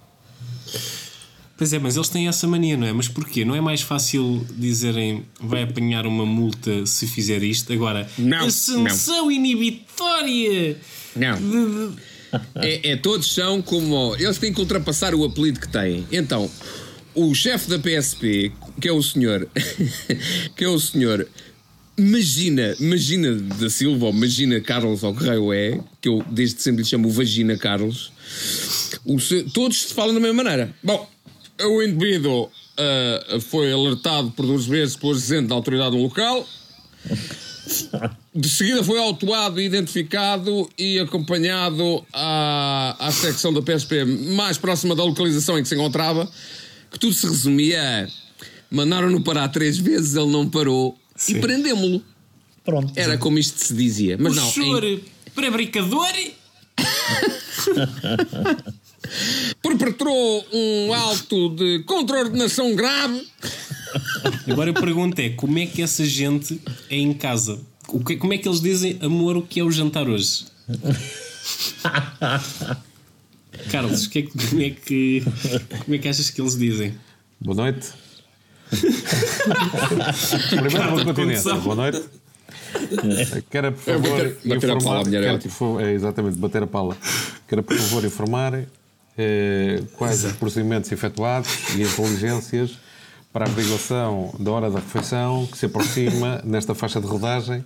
[1.56, 2.92] Pois é, mas eles têm essa mania, não é?
[2.92, 3.44] Mas porquê?
[3.44, 7.72] Não é mais fácil dizerem vai apanhar uma multa se fizer isto?
[7.72, 10.76] Agora, Não, ascensão inibitória!
[11.14, 11.36] Não.
[11.36, 12.16] de- de-
[12.56, 14.14] É, é, todos são como.
[14.18, 16.06] Eles têm que ultrapassar o apelido que têm.
[16.12, 16.50] Então,
[17.14, 19.48] o chefe da PSP, que é o senhor.
[20.54, 21.26] que é o senhor.
[21.98, 26.82] Magina, Magina da Silva, ou Magina Carlos, ou que raio é, que eu desde sempre
[26.82, 28.12] lhe chamo Vagina Carlos,
[29.02, 29.16] o
[29.54, 30.74] todos se falam da mesma maneira.
[30.82, 31.08] Bom,
[31.62, 36.46] o indivíduo ah, foi alertado por duas vezes pelo agente da autoridade local,
[38.34, 45.04] de seguida foi autuado, identificado e acompanhado à, à secção da PSP mais próxima da
[45.04, 46.30] localização em que se encontrava,
[46.90, 48.08] que tudo se resumia a
[48.70, 51.36] mandaram-no parar três vezes, ele não parou Sim.
[51.36, 52.02] e prendemos-lo.
[52.64, 52.92] Pronto.
[52.96, 54.16] Era como isto se dizia.
[54.18, 55.02] Mas o não, senhor em-
[55.34, 56.08] prevaricador?
[59.62, 63.26] perpetrou um auto de contraordenação grave.
[64.50, 67.60] Agora a pergunta é: como é que essa gente é em casa?
[67.88, 70.44] O que, como é que eles dizem, amor, o que é o jantar hoje?
[73.70, 75.22] Carlos, que é que- como, é que,
[75.84, 76.94] como é que achas que eles dizem?
[77.40, 77.88] Boa noite.
[80.50, 81.42] Primeiro vou continente.
[81.60, 82.02] Boa noite.
[83.50, 84.82] Quero, por É, favor, bater- bater a informar.
[84.84, 86.96] pala, mulher, é quero, é, exatamente, bater a pala.
[87.48, 88.64] Quero, por favor, informar
[89.18, 92.78] eh, quais os procedimentos efetuados e as diligências
[93.32, 97.64] para a averiguação da hora da refeição que se aproxima nesta faixa de rodagem.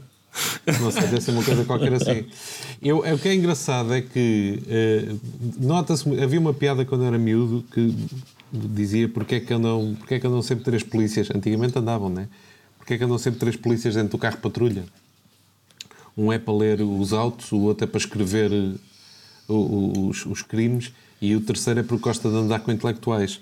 [0.80, 2.24] Não sei, deve ser uma coisa qualquer assim.
[2.80, 5.12] Eu, é, o que é engraçado é que eh,
[5.58, 7.94] nota-se, havia uma piada quando eu era miúdo que
[8.52, 11.28] dizia porque é que andam, porque é que andam sempre três polícias.
[11.34, 12.28] Antigamente andavam, né?
[12.78, 14.84] Porque é que andam sempre três polícias dentro do carro patrulha?
[16.16, 18.74] Um é para ler os autos, o outro é para escrever eh,
[19.48, 23.40] o- o- os, os crimes e o terceiro é porque gosta de andar com intelectuais.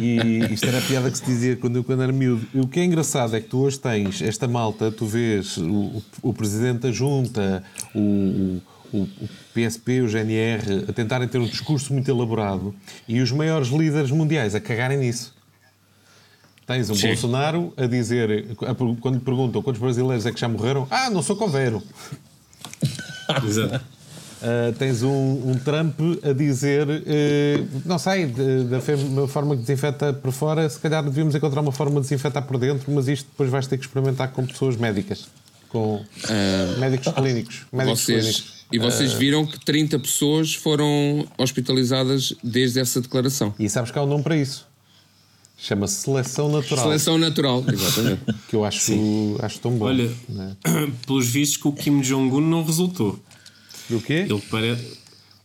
[0.00, 2.46] E isto era a piada que se dizia quando eu quando era miúdo.
[2.54, 6.02] E o que é engraçado é que tu hoje tens esta malta, tu vês o,
[6.22, 11.46] o- presidente da junta, o, o, o, o PSP, o GNR, a tentarem ter um
[11.46, 12.72] discurso muito elaborado
[13.08, 15.34] e os maiores líderes mundiais a cagarem nisso.
[16.66, 17.08] Tens um Sim.
[17.08, 21.20] Bolsonaro a dizer, a- quando lhe perguntam quantos brasileiros é que já morreram, ah, não
[21.20, 21.82] sou coveiro.
[23.46, 23.84] Exato.
[24.40, 28.80] Uh, tens um, um Trump a dizer, uh, não sei, de- da
[29.28, 32.90] forma que desinfeta por fora, se calhar devíamos encontrar uma forma de desinfetar por dentro,
[32.90, 35.28] mas isto depois vais ter que experimentar com pessoas médicas,
[35.68, 36.02] com
[36.78, 37.66] médicos clínicos.
[37.70, 38.66] Médicos Vocês, clínicos.
[38.72, 43.54] e vocês viram que 30 pessoas foram hospitalizadas desde essa declaração.
[43.58, 44.69] E sabes que há um nome para isso.
[45.62, 46.84] Chama-se seleção natural.
[46.84, 48.20] Seleção natural, exatamente.
[48.48, 48.92] Que eu acho,
[49.40, 49.84] acho tão bom.
[49.86, 50.56] Olha, né?
[51.06, 53.18] pelos vistos que o Kim Jong-un não resultou.
[53.88, 54.26] Do quê?
[54.28, 54.98] Ele parece.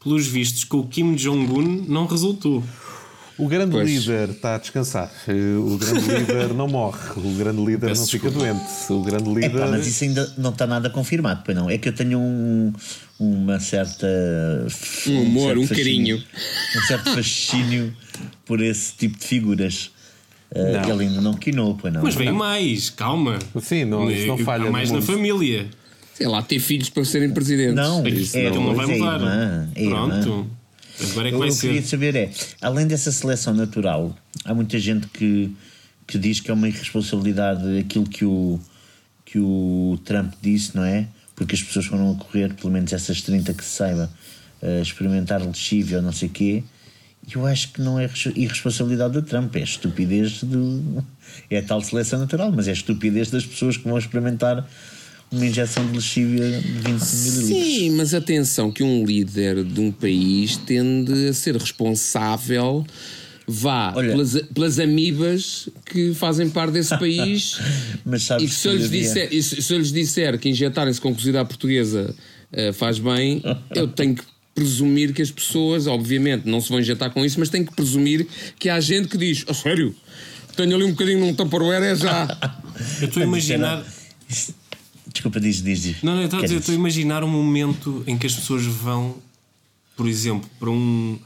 [0.04, 2.64] Pelos vistos que o Kim Jong-un não resultou.
[3.38, 3.90] O grande Pois.
[3.90, 5.12] líder está a descansar.
[5.28, 6.98] O grande líder não morre.
[7.18, 8.54] O grande líder Peço não fica desculpa.
[8.54, 8.94] doente.
[8.94, 9.60] O grande É líder.
[9.60, 11.70] pá, mas isso ainda não está nada confirmado, pois não.
[11.70, 12.72] É que eu tenho um,
[13.20, 14.08] uma certa.
[15.08, 16.24] Um humor, um fascínio- carinho.
[16.78, 17.94] Um certo fascínio
[18.46, 19.92] por esse tipo de figuras.
[20.54, 20.90] Uh, Não.
[20.94, 22.02] ele ainda não quinou, pois não.
[22.04, 23.40] Mas vem mais, calma.
[23.62, 25.68] Sim, não- isso não Há falha mais no na família.
[26.14, 27.76] Sei lá, ter filhos para serem presidentes.
[27.76, 29.16] Não, Isso é, Ele não vai é, mudar.
[29.20, 30.22] irmã, é irmã.
[30.22, 30.48] Pronto.
[31.12, 31.88] Agora é que Eu, vai eu queria ser.
[31.90, 32.30] saber é,
[32.62, 35.52] além dessa seleção natural, há muita gente que,
[36.08, 38.58] que diz que é uma irresponsabilidade aquilo que o,
[39.26, 41.08] que o Trump disse, não é?
[41.36, 44.10] Porque as pessoas foram a correr, pelo menos essas 30 que se saiba,
[44.64, 46.64] a experimentar lexívia ou não sei o quê.
[47.34, 51.04] Eu acho que não é res- irresponsabilidade do Trump, é estupidez do.
[51.50, 54.68] É a tal seleção natural, mas é estupidez das pessoas que vão experimentar
[55.32, 57.48] uma injeção de lexívia de 20 mililitros.
[57.48, 62.86] Sim, mas atenção que um líder de um país tende a ser responsável
[63.48, 67.60] vá Olha- pelas, pelas amibas que fazem parte desse país
[68.06, 71.00] Mas sabes e que se eu, lhes disser, se se eu lhes disser que injetarem-se
[71.02, 72.16] com cozida à portuguesa
[72.52, 73.44] eh, faz bem,
[73.76, 74.24] eu tenho que
[74.56, 78.26] presumir que as pessoas, obviamente, não se vão injetar com isso, mas tenho que presumir
[78.58, 79.94] que há gente que diz, a sério,
[80.56, 82.26] tenho ali um bocadinho num Tupperware, é já.
[83.02, 83.86] Eu estou a imaginar.
[85.12, 86.02] Desculpa, diz, diz, diz.
[86.02, 88.66] Não, não, eu estou a dizer, estou a imaginar um momento em que as pessoas
[88.66, 89.16] vão,
[89.96, 91.18] por exemplo, para um.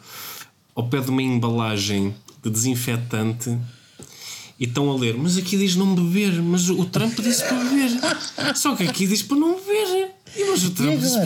[0.75, 2.13] ao pé de uma embalagem
[2.43, 3.57] de desinfetante
[4.59, 7.89] e estão a ler, mas aqui diz não beber, mas o Trump disse para beber.
[8.55, 10.08] Só que aqui diz para não beber.
[10.35, 11.19] E mas o Trump disse.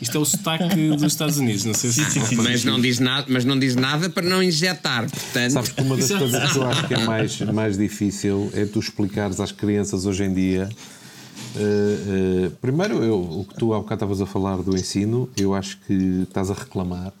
[0.00, 2.04] Isto é o sotaque dos Estados Unidos, não sei se.
[2.10, 2.36] sim, sim.
[2.36, 5.52] Mas não diz nada, mas não diz nada para não injetar, portanto.
[5.52, 8.78] Sabes que uma das coisas que eu acho que é mais, mais difícil é tu
[8.78, 10.68] explicares às crianças hoje em dia.
[11.56, 15.54] eh, eh, primeiro, eu, o que tu há bocado estavas a falar do ensino, eu
[15.54, 17.12] acho que estás a reclamar,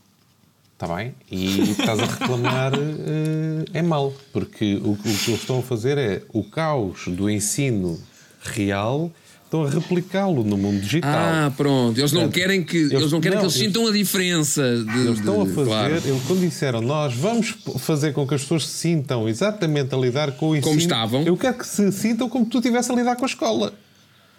[0.74, 1.14] está bem?
[1.30, 5.58] E o que estás a reclamar eh, é mau, porque o, o que eles estão
[5.58, 7.98] a fazer é o caos do ensino
[8.42, 9.12] real,
[9.50, 11.10] estão a replicá-lo no mundo digital.
[11.12, 11.98] Ah, pronto.
[11.98, 14.62] Eles não querem que eles- eles, não querem não, que eles eles- sintam a diferença.
[14.84, 15.94] De, Eles estão a fazer, claro.
[15.96, 20.32] eles quando disseram nós vamos fazer com que as pessoas se sintam exatamente a lidar
[20.32, 20.76] com o ensino.
[20.76, 21.22] estavam.
[21.24, 23.72] Eu quero que se sintam como tu estivesse a lidar com a escola.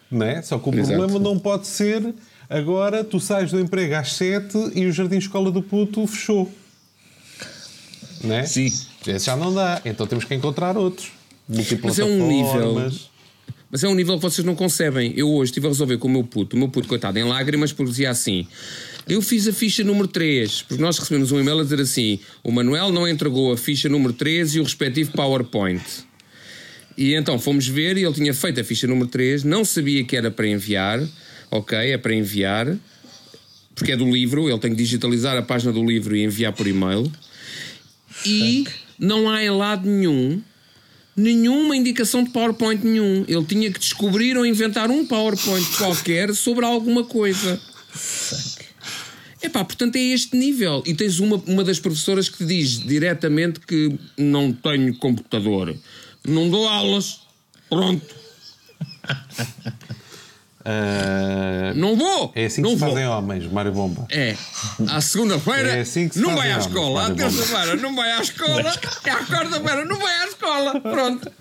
[0.09, 0.41] Não é?
[0.41, 0.97] Só que o Exato.
[0.97, 2.13] problema não pode ser
[2.49, 6.49] agora tu sais do emprego às 7 e o jardim escola do puto fechou.
[8.23, 8.43] Não é?
[8.45, 8.71] Sim.
[9.07, 9.81] Esse já não dá.
[9.83, 11.11] Então temos que encontrar outros.
[11.49, 12.91] Mas é um nível-.
[13.71, 15.13] Mas é um nível que vocês não concebem.
[15.15, 17.71] Eu hoje estive a resolver com o meu puto, o meu puto, coitado, em lágrimas,
[17.71, 18.45] porque dizia assim:
[19.07, 22.51] Eu fiz a ficha número 3, porque nós recebemos um e-mail a dizer assim: O
[22.51, 25.81] Manuel não entregou a ficha número 3 e o respectivo PowerPoint.
[26.97, 30.17] E então fomos ver e ele tinha feito a ficha número 3, não sabia que
[30.17, 31.01] era para enviar,
[31.49, 32.77] ok, é para enviar,
[33.73, 36.67] porque é do livro, ele tem que digitalizar a página do livro e enviar por
[36.67, 37.09] e-mail.
[38.25, 38.65] E
[38.99, 40.41] não há em lado nenhum
[41.15, 43.25] nenhuma indicação de PowerPoint nenhum.
[43.27, 47.59] Ele tinha que descobrir ou inventar um PowerPoint qualquer sobre alguma coisa.
[49.41, 50.83] Epá, portanto é este nível.
[50.85, 55.75] E tens uma, uma das professoras que diz diretamente que não tenho computador.
[56.27, 57.21] Não dou aulas.
[57.69, 58.15] Pronto.
[60.65, 62.31] Ah, Não vou.
[62.35, 62.89] é assim que não se vou.
[62.89, 64.05] fazem homens, Mário Bomba.
[64.09, 64.35] É.
[64.89, 67.07] À segunda-feira É assim não vai à homens, escola.
[67.07, 68.73] À terça-feira não vai à escola.
[69.05, 70.79] E à quarta-feira não vai à escola.
[70.81, 71.31] Pronto.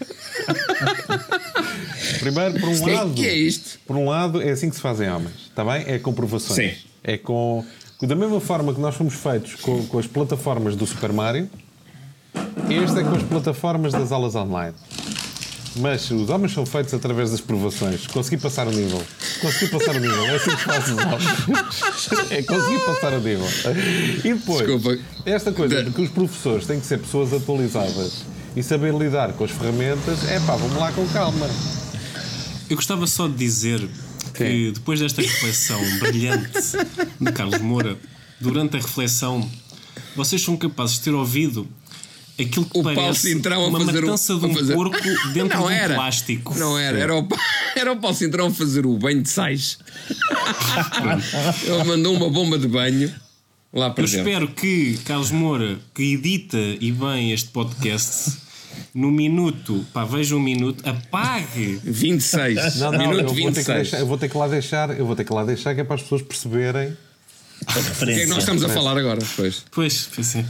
[2.20, 3.14] Primeiro, por um lado.
[3.14, 3.78] que é isto?
[3.86, 5.84] Por um lado, é assim que se fazem homens, está bem?
[5.86, 6.56] É com provações.
[6.78, 6.78] Sim.
[7.02, 7.64] É com.
[8.02, 11.50] Da mesma forma que nós fomos feitos com, com as plataformas do Super Mario,
[12.70, 14.74] este é com as plataformas das aulas online.
[15.76, 18.06] Mas os homens são feitos através das provações.
[18.08, 19.00] Consegui passar o nível.
[19.40, 20.24] Consegui passar o nível.
[20.26, 22.30] É assim que se faz os homens.
[22.30, 23.46] É conseguir passar o nível.
[24.24, 24.98] E depois, Desculpa.
[25.24, 28.24] esta coisa de que os professores têm que ser pessoas atualizadas
[28.56, 31.48] e saber lidar com as ferramentas, é pá, vamos lá com calma.
[32.68, 33.88] Eu gostava só de dizer
[34.34, 36.50] que depois desta reflexão brilhante
[37.20, 37.96] de Carlos Moura,
[38.40, 39.48] durante a reflexão,
[40.16, 41.68] vocês são capazes de ter ouvido
[42.38, 44.74] aquilo que O Paulo parece Cintrão a uma fazer o- matança de a um fazer-
[44.74, 44.96] porco
[45.32, 45.94] dentro Não de um era.
[45.94, 46.58] plástico.
[46.58, 47.28] Não era, era o,
[47.76, 49.78] era o Paulo Cintrão a fazer o banho de sais.
[51.64, 53.12] Ele mandou uma bomba de banho
[53.72, 54.28] lá para Eu dentro.
[54.28, 58.32] espero que Carlos Moura, que edita e bem este podcast,
[58.94, 62.76] no minuto, pá, veja um minuto, apague 26.
[62.76, 63.66] Não, não, eu minuto vou, ter que 26.
[63.76, 65.84] deixar, eu vou ter que lá deixar, eu vou ter que lá deixar que é
[65.84, 66.96] para as pessoas perceberem.
[67.66, 68.22] A O que é referência.
[68.24, 69.20] que nós estamos a falar agora?
[69.36, 69.64] Pois.
[69.70, 70.44] Pois, pensei.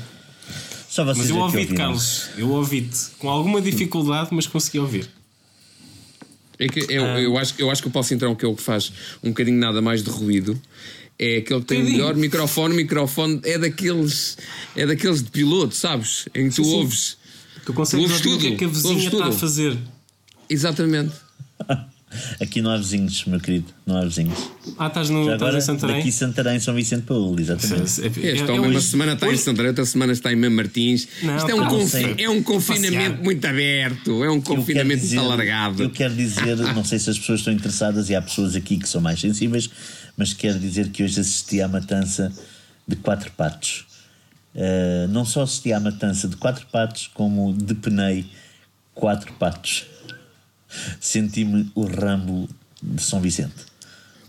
[0.91, 1.75] Só vocês Mas eu é ouvi-te.
[1.75, 2.31] Carlos.
[2.37, 3.11] Eu ouvi-te.
[3.21, 5.09] Com alguma dificuldade, mas consegui ouvir.
[6.59, 8.63] É que eu, eu, acho, eu acho que o Paulo Cintrão, que é o que
[8.63, 10.61] faz um bocadinho nada mais de ruído,
[11.17, 12.75] é aquele que tem o melhor microfone.
[12.75, 14.37] microfone é daqueles,
[14.75, 16.29] é daqueles de piloto, sabes?
[16.35, 16.75] Em que tu sim.
[16.75, 17.17] ouves.
[17.65, 19.79] Tu consegues ouvir o que é que a vizinha está a fazer.
[20.49, 21.13] Exatamente.
[22.41, 23.67] Aqui não há vizinhos, meu querido.
[23.87, 24.37] Não há vizinhos.
[24.77, 25.97] Ah, estás no Já estás agora, em Santarém?
[25.97, 28.01] daqui Santarém, São Vicente Paulo, exatamente.
[28.01, 30.33] É- é- Este é- homem, uma hoje- semana está em hoje- Santarém, outra semana está
[30.33, 31.07] em Mem Martins.
[31.23, 32.15] Não, Isto é um, sei.
[32.19, 33.23] é um confinamento Passear.
[33.25, 35.83] muito aberto, é um confinamento dizer- muito alargado.
[35.85, 38.89] Eu quero dizer, não sei se as pessoas estão interessadas e há pessoas aqui que
[38.89, 39.71] são mais sensíveis,
[40.17, 42.33] mas quero dizer que hoje assisti à matança
[42.89, 43.87] de quatro patos.
[44.53, 48.27] Uh, não só assisti à matança de quatro patos, como depenei
[48.93, 49.85] quatro patos.
[51.01, 52.49] Senti-me o Rambo
[52.83, 53.71] de São Vicente.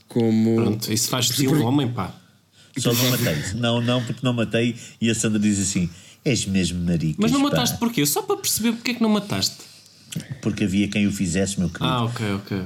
[0.07, 0.55] Como.
[0.55, 2.13] Pronto, isso faz estilo homem, pá.
[2.77, 3.35] Só não matei.
[3.55, 4.75] Não, não, porque não matei.
[4.99, 5.89] E a Sandra diz assim:
[6.23, 7.15] És mesmo nariz.
[7.17, 8.05] Mas não mataste porquê?
[8.05, 9.57] Só para perceber porque é que não mataste.
[10.41, 11.85] Porque havia quem o fizesse, meu querido.
[11.89, 12.61] Ah, ok, ok.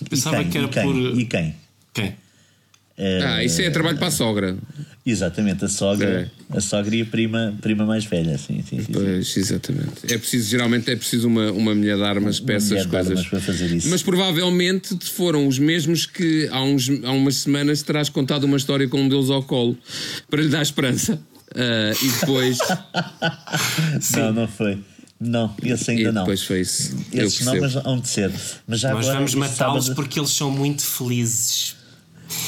[0.00, 0.50] e Pensava quem?
[0.50, 0.82] que era e quem?
[0.82, 0.96] por.
[0.96, 1.54] E quem?
[1.92, 2.16] Quem?
[2.96, 4.56] Ah, isso é trabalho para a sogra.
[5.06, 8.84] Exatamente, a sogra, a sogra e a prima, prima mais velha, sim, sim, sim.
[8.86, 8.92] sim.
[8.92, 9.90] Pois, exatamente.
[10.10, 13.10] É preciso, geralmente é preciso uma, uma mulher de armas para mulher essas de coisas.
[13.10, 13.88] armas para fazer isso.
[13.90, 18.88] Mas provavelmente foram os mesmos que há, uns, há umas semanas terás contado uma história
[18.88, 19.76] com um deles ao colo
[20.30, 21.20] para lhe dar esperança.
[21.54, 22.58] Ah, e depois,
[24.16, 24.78] Não, não foi.
[25.20, 26.22] Não, esse e ainda não.
[26.22, 26.96] depois foi isso.
[27.12, 28.32] Eu Esses não, mas hão de ser.
[28.66, 31.76] Mas já Nós agora, vamos matá-los sábado- porque eles são muito felizes.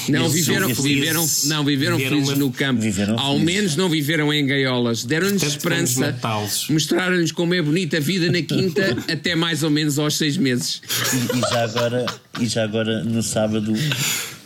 [0.08, 1.44] Não, viveram, viveram, felizes.
[1.48, 2.80] não, viveram Viveram felizes uma- no campo.
[2.80, 3.44] viveram Ao felizes.
[3.54, 5.04] menos não viveram em gaiolas.
[5.04, 6.00] Vamos esperança.
[6.00, 6.68] matá-los.
[6.68, 10.80] Mostraram-lhes como é bonita a vida na quinta até mais ou menos aos seis meses.
[11.12, 12.06] E, e já agora,
[12.40, 13.72] e já agora, no sábado,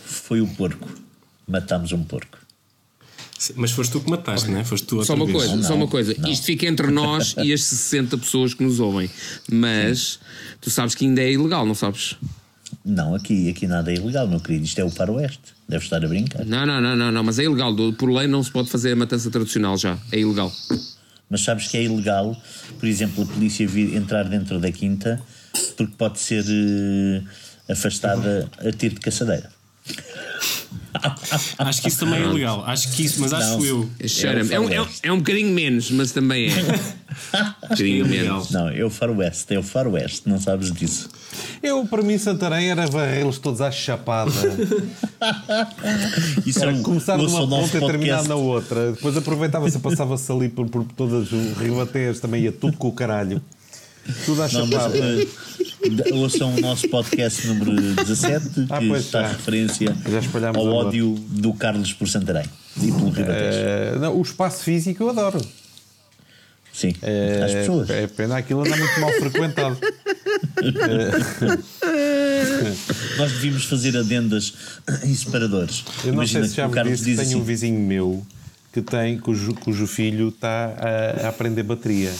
[0.05, 0.89] foi o porco.
[1.47, 2.37] Matámos um porco.
[3.37, 4.63] Sim, Mas foste tu que mataste, não é?
[4.63, 5.37] Foste tu Só uma vez.
[5.37, 6.13] coisa, Não, só uma coisa.
[6.19, 6.29] não.
[6.29, 9.09] Isto fica entre nós e as 60 pessoas que nos ouvem.
[9.51, 10.19] Mas
[10.59, 12.15] tu sabes que ainda é ilegal, não sabes?
[12.83, 14.65] Não, aqui, aqui nada é ilegal, meu querido.
[14.65, 15.53] Isto é o faroeste.
[15.69, 16.43] Deve estar a brincar.
[16.45, 17.75] Não, não, não, não, não, mas é ilegal.
[17.93, 19.97] Por lei não se pode fazer a matança tradicional já.
[20.11, 20.51] É ilegal.
[21.29, 22.35] Mas sabes que é ilegal,
[22.79, 25.21] por exemplo, a polícia vir entrar dentro da quinta
[25.77, 27.21] porque pode ser eh,
[27.71, 29.49] afastada a tiro de caçadeira.
[31.57, 32.63] Acho que isso também é ilegal.
[32.65, 33.65] Acho que isso, mas acho Não.
[33.65, 33.89] eu.
[33.99, 36.55] É É, um, é, é um bocadinho menos, mas também é.
[37.39, 38.35] um bocadinho ilegal.
[38.35, 38.51] menos.
[38.51, 41.09] Não, é o faroeste, é o faroeste, não sabes disso.
[41.63, 44.31] Eu, para mim, Santarém era varrê-los todos à chapada.
[46.45, 48.91] Isso Era é um, começar ouça numa ponta e terminar na outra.
[48.91, 53.41] Depois aproveitava-se, passava-se ali por, por todas os ribateias, também ia tudo com o caralho.
[54.25, 54.97] Tudo à Não, mas, chapada.
[54.97, 55.27] eh,
[56.13, 59.27] ouçam o nosso podcast número 17, que Ah, pois, está já.
[59.29, 62.45] referência Já espalhámos ao a ódio do Carlos por Santarém
[62.77, 63.57] e pelo Ribatejo.
[63.57, 65.41] Eh, não, o espaço físico eu adoro.
[66.73, 67.89] Sim, É, às pessoas.
[67.89, 69.77] é pena aquilo andar muito mal frequentado.
[73.17, 74.53] Nós devíamos fazer adendas
[75.03, 75.83] e separadores.
[76.03, 77.47] Eu não Imagina sei se já que me Carlos disse que diz tenho um assim,
[77.47, 78.25] vizinho meu
[78.71, 82.11] que tem, cujo, cujo filho está a, a aprender bateria.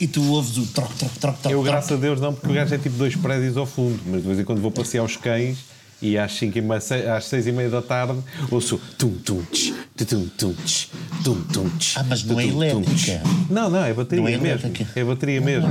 [0.00, 1.64] E tu ouves o troc, troc, troc, troc, Eu, troc.
[1.66, 4.26] graças a Deus, não, porque o gajo é tipo dois prédios ao fundo, mas de
[4.26, 5.58] vez em quando vou passear os cães
[6.00, 8.18] e às, cinco e meia, às seis e meia da tarde
[8.50, 10.86] ouço tum tum tch, tu, tum tum tch,
[11.24, 13.20] tum tum tch, Ah, mas não é elétrica.
[13.50, 14.70] Não, não, é bateria Não é mesmo.
[14.94, 15.68] É bateria mesmo.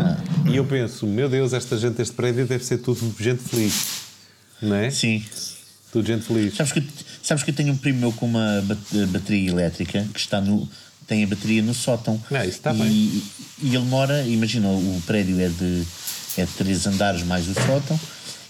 [0.52, 4.06] E eu penso, meu Deus, esta gente deste prédio deve ser tudo gente feliz.
[4.62, 4.90] Não é?
[4.90, 5.24] Sim.
[5.94, 6.56] Tudo gente feliz.
[6.56, 6.84] Sabes que,
[7.24, 10.68] sabes que eu tenho um primo meu com uma ba- bateria elétrica que está no.
[11.08, 12.22] Tem a bateria no sótão.
[12.30, 13.24] Ah, isso está e, bem.
[13.62, 15.84] E ele mora, imagina, o prédio é de,
[16.38, 18.00] é de três andares mais o sótão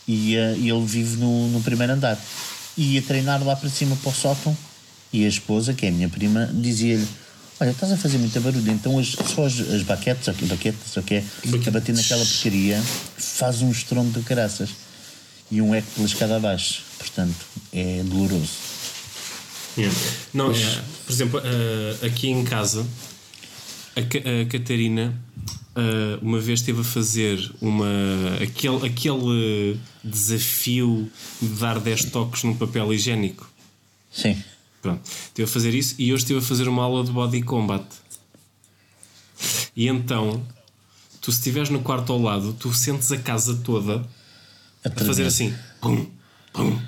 [0.07, 2.19] e e ele vive no, no primeiro andar.
[2.75, 4.55] E ia treinar lá para cima para o sótão
[5.11, 7.07] e a esposa, que é a minha prima, dizia-lhe.
[7.59, 11.23] Olha, estás a fazer muita barulho, então as, só as, as baquetes, ok, baquetes, ok,
[11.65, 12.79] a bater naquela porcaria
[13.17, 14.69] faz um estrondo de caraças
[15.49, 16.83] e um eco pela escada abaixo.
[16.99, 18.66] Portanto, é doloroso.
[19.77, 19.99] Yeah.
[20.33, 22.85] Não, é, por exemplo, eh, aqui em casa,
[23.95, 25.13] a, a Catarina
[25.77, 27.87] uh, uma vez esteve a fazer uma,
[28.41, 31.09] aquele, aquele desafio
[31.41, 33.49] de dar 10 toques num papel higiênico.
[34.11, 34.41] Sim.
[34.81, 37.85] Pronto, esteve a fazer isso e hoje estive a fazer uma aula de body combat.
[39.75, 40.43] E então,
[41.21, 44.03] tu se estiveres no quarto ao lado, tu sentes a casa toda
[44.83, 46.07] a, fazer assim, pum,
[46.53, 46.79] pum.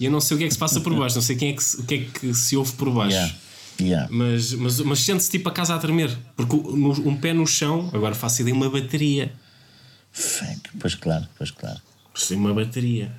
[0.00, 1.50] E eu não sei o que é que se passa por baixo, não sei quem
[1.50, 3.14] é que se, o que é que se ouve por baixo.
[3.16, 3.34] Yeah.
[3.80, 4.08] Yeah.
[4.10, 8.14] Mas, mas, mas sente-se tipo a casa a tremer, porque um pé no chão, agora
[8.14, 9.32] faço ideia uma bateria.
[10.12, 10.70] Fuck.
[10.78, 11.80] Pois claro, pois claro.
[12.14, 13.10] Sim, uma bateria.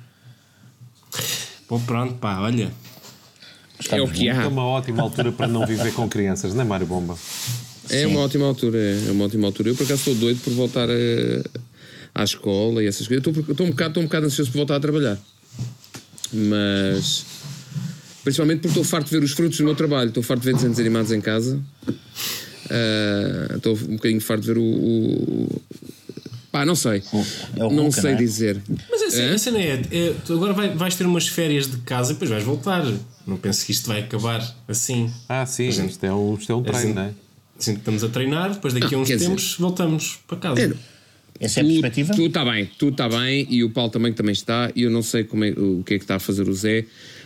[1.68, 2.72] Bom, pronto, pá, olha.
[3.90, 4.48] É o que É há.
[4.48, 7.18] uma ótima altura para não viver com crianças, não é, Mário Bomba?
[7.90, 9.68] É uma ótima altura, é uma ótima altura.
[9.68, 11.60] Eu por acaso estou doido por voltar a-
[12.14, 13.24] à escola e essas coisas.
[13.26, 15.18] Estou, estou um bocado, estou um bocado ansioso por voltar a trabalhar.
[16.32, 17.24] Mas
[18.24, 20.54] principalmente porque estou farto de ver os frutos do meu trabalho, estou farto de ver
[20.54, 21.60] desenhos animados em casa.
[22.70, 24.62] Ah, estou um bocadinho farto de ver o.
[24.62, 25.62] o-
[26.50, 27.02] Pá, não sei.
[27.56, 28.14] é o não sei não é?
[28.14, 28.62] dizer.
[28.90, 29.34] Mas a cena, Hã?
[29.34, 32.30] a cena é, é, tu agora vai- vais ter umas férias de casa e depois
[32.30, 32.82] vais voltar.
[33.26, 35.12] Não penso que isto vai acabar assim.
[35.28, 37.10] Ah, sim, gente- isto é um, isto é um treino, assim- não é?
[37.58, 40.36] Assim que estamos a treinar, depois daqui a Não, uns quer dizer- tempos voltamos para
[40.38, 40.60] casa.
[40.62, 40.72] É,
[41.40, 42.14] Essa é a perspectiva?
[42.14, 44.70] Tu está bem, tu está bem e o Paulo também também está.
[44.74, 46.84] E eu não sei como é, o que é que está a fazer o Zé,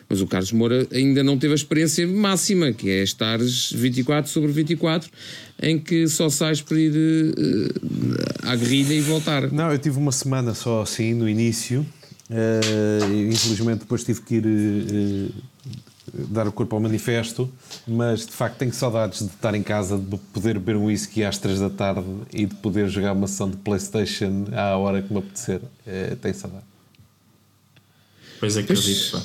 [0.08, 4.50] mas o Carlos Moura ainda não teve a experiência máxima, que é estares 24 sobre
[4.50, 5.08] 24,
[5.62, 9.50] em que só sais para ir eh, à guerrilha e voltar.
[9.52, 11.86] Não, eu tive uma semana só assim no início.
[12.30, 15.28] eh, infelizmente depois tive que ir eh,
[16.12, 17.50] dar o corpo ao manifesto,
[17.86, 21.38] mas de facto tenho saudades de estar em casa, de poder beber um whisky às
[21.38, 25.18] 3 da tarde e de poder jogar uma sessão de Playstation à hora que me
[25.20, 25.60] apetecer.
[25.86, 26.64] Eh, tenho saudade.
[28.38, 29.22] Pois acredito, pá.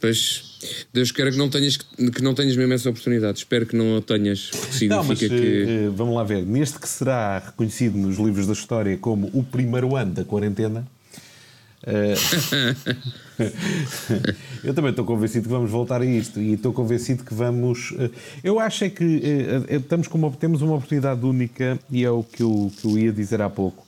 [0.00, 0.58] Pois,
[0.92, 3.38] Deus queira que não tenhas, que não tenhas mesmo essa oportunidade.
[3.38, 5.26] Espero que não a tenhas, porque significa Não, mas que.
[5.26, 6.44] eh, vamos lá ver.
[6.44, 10.84] Neste que será reconhecido nos livros da história como o primeiro ano da quarentena,
[14.62, 17.92] eu também estou convencido que vamos voltar a isto e estou convencido que vamos.
[17.98, 18.10] eh,
[18.44, 22.10] eu acho é que eh, eh, estamos com uma, temos uma oportunidade única e é
[22.10, 23.84] o que eu, que eu ia dizer há pouco.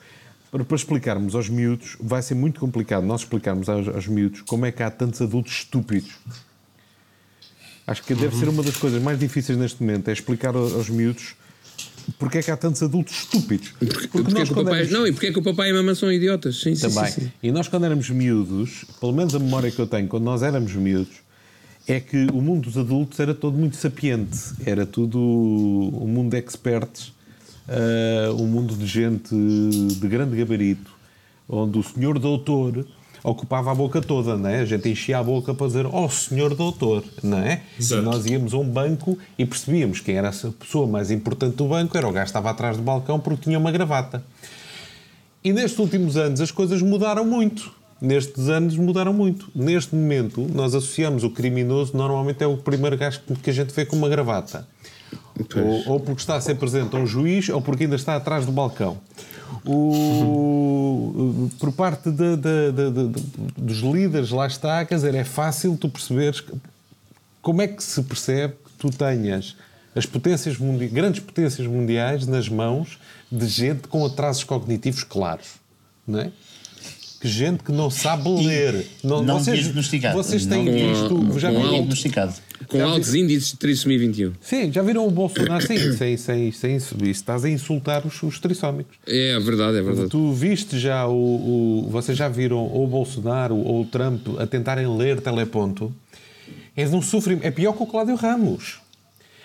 [0.50, 4.66] Para, para explicarmos aos miúdos, vai ser muito complicado nós explicarmos aos, aos miúdos como
[4.66, 6.10] é que há tantos adultos estúpidos.
[7.86, 11.34] Acho que deve ser uma das coisas mais difíceis neste momento, é explicar aos miúdos
[12.18, 13.68] porque é que há tantos adultos estúpidos.
[13.78, 15.70] Porque, Porque é nós quando papai, éramos- Não, e porque é que o papai e
[15.72, 16.60] a mamãe são idiotas?
[16.60, 17.06] Sim, também.
[17.10, 17.32] sim, sim.
[17.42, 20.72] E nós, quando éramos miúdos, pelo menos a memória que eu tenho, quando nós éramos
[20.74, 21.14] miúdos,
[21.86, 24.38] é que o mundo dos adultos era todo muito sapiente.
[24.64, 27.12] Era tudo um mundo de experts,
[27.68, 30.90] ah, um mundo de gente de grande gabarito,
[31.48, 32.86] onde o senhor doutor
[33.24, 34.60] ocupava a boca toda, não é?
[34.60, 37.62] A gente enchia a boca para dizer, oh, senhor doutor, não é?
[37.80, 38.02] Exato.
[38.02, 41.66] E nós íamos a um banco e percebíamos quem era a pessoa mais importante do
[41.66, 44.22] banco, era o gajo que estava atrás do balcão porque tinha uma gravata.
[45.42, 47.72] E nestes últimos anos as coisas mudaram muito.
[48.04, 49.48] Nestes anos mudaram muito.
[49.54, 53.86] Neste momento, nós associamos o criminoso, normalmente é o primeiro gajo que- a gente vê
[53.86, 54.66] com uma gravata.
[55.56, 58.44] Ou, ou porque está a ser presente a um juiz, ou porque ainda está atrás
[58.44, 58.98] do balcão.
[59.64, 63.22] O, por parte de- de- de-
[63.56, 66.52] dos líderes, lá está, quer dizer, é fácil tu perceberes que-
[67.40, 69.56] como é que se percebe que tu tenhas
[69.94, 70.56] as potências
[70.92, 72.98] grandes potências mundiais nas mãos
[73.30, 75.46] de gente com atrasos cognitivos claros,
[76.06, 76.30] não é?
[77.24, 78.84] Que gente que não sabe ler.
[79.02, 80.14] não vocês, diagnosticado.
[80.14, 81.40] Vocês têm Não- visto.
[81.40, 82.34] Já viram, diagnosticado.
[82.68, 84.32] Com Já altos vi- índices de trissomia 21.
[84.42, 85.66] sim, já viram o Bolsonaro?
[85.66, 88.94] Sim, sem, sem, sem, isso estás a insultar os, os trissómicos.
[89.06, 90.10] É verdade, é verdade.
[90.10, 91.14] Tu viste já o,
[91.86, 91.88] o.
[91.88, 95.90] Vocês já viram ou o Bolsonaro ou o Trump a tentarem ler teleponto?
[96.76, 97.46] É de um sofrimento.
[97.46, 98.80] É pior que o Cláudio Ramos.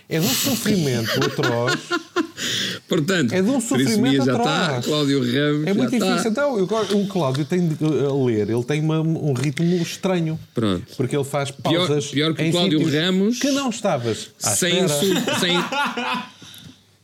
[0.09, 1.79] É de um sofrimento atroz.
[2.89, 4.49] Portanto, É de um sofrimento já atroz.
[4.49, 6.15] está, Cláudio Ramos É muito já difícil.
[6.17, 6.29] está.
[6.29, 10.39] Então, eu gosto- o Cláudio tem de a ler, ele tem uma- um ritmo estranho.
[10.53, 10.85] Pronto.
[10.97, 12.07] Porque ele faz Pior- pausas.
[12.07, 14.31] pior que o Cláudio Ramos, Que não estavas.
[14.43, 15.05] à Sem, su-
[15.39, 15.55] sem,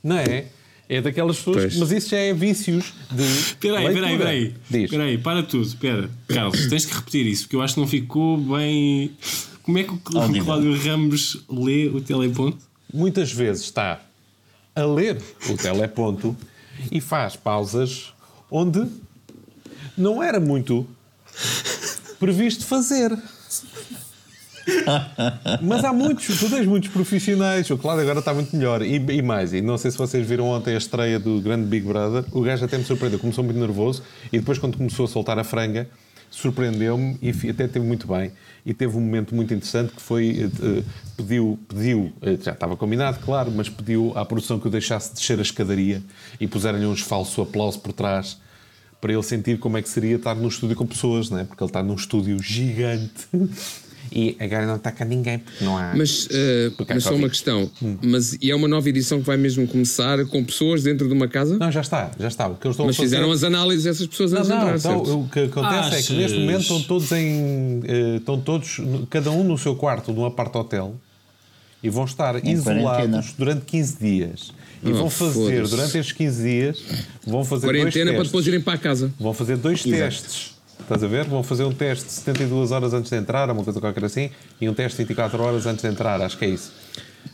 [0.03, 0.45] Não é?
[0.87, 1.57] É daquelas pessoas.
[1.57, 1.77] Pois.
[1.77, 3.23] Mas isso já é vícios de.
[3.23, 4.13] Espera aí, espera aí, leitura.
[4.13, 4.53] espera aí.
[4.69, 4.83] Diz.
[4.83, 5.65] Espera aí, para tudo.
[5.65, 6.09] Espera.
[6.27, 9.11] Carlos, tens que repetir isso, porque eu acho que não ficou bem.
[9.63, 9.97] Como é que o.
[9.97, 12.57] Cláudio Ramos lê o teleponto?
[12.93, 13.99] muitas vezes está
[14.75, 16.35] a ler o teleponto
[16.91, 18.13] e faz pausas
[18.51, 18.85] onde
[19.97, 20.85] não era muito
[22.19, 23.17] previsto fazer.
[25.61, 27.69] Mas há muitos, tu tens muitos profissionais.
[27.69, 28.81] O Cláudio agora está muito melhor.
[28.81, 31.85] E, e mais, e não sei se vocês viram ontem a estreia do grande Big
[31.85, 32.25] Brother.
[32.31, 33.19] O gajo até me surpreendeu.
[33.19, 34.03] Começou muito nervoso
[34.33, 35.87] e depois, quando começou a soltar a franga,
[36.35, 38.31] surpreendeu-me e até teve muito bem.
[38.65, 40.83] E teve um momento muito interessante que foi, eh, eh,
[41.15, 45.39] pediu, pediu, eh, já estava combinado, claro, mas pediu à produção que o deixasse descer
[45.39, 46.03] a escadaria
[46.39, 48.37] e puseram-lhe uns falso aplauso por trás
[48.99, 51.45] para ele sentir como é que seria estar num estúdio com pessoas, não é?
[51.45, 53.27] Porque ele está num estúdio gigante
[54.11, 55.93] e agora não está cá ninguém porque não há.
[55.95, 56.27] Mas,
[56.77, 57.69] Porque há mas só uma questão.
[58.01, 61.27] Mas e é uma nova edição que vai mesmo começar com pessoas dentro de uma
[61.27, 61.57] casa?
[61.57, 62.47] Não, já está, já está.
[62.47, 63.09] O que eles estão mas a fazer...
[63.15, 65.19] fizeram as análises dessas pessoas Não, antes de não, entrar, então, certo?
[65.21, 67.81] o que acontece é que neste momento estão todos em.
[67.85, 68.79] eh, estão todos,
[69.09, 70.95] cada um no seu quarto, num apart-hotel,
[71.83, 73.25] e vão estar isolados quarentena.
[73.37, 74.53] durante 15 dias.
[74.83, 75.75] E Oh, vão fazer, foda-se.
[75.75, 76.83] durante estes 15 dias,
[77.25, 78.27] vão fazer dois Quarentena para testes.
[78.31, 79.11] depois irem para a casa.
[79.19, 80.54] Vão fazer dois testes.
[80.85, 81.25] Estás a ver?
[81.25, 84.29] Vão fazer um teste de 72 horas antes de entrar, uma coisa qualquer assim,
[84.61, 86.71] e um teste de 24 horas antes de entrar, acho que é isso.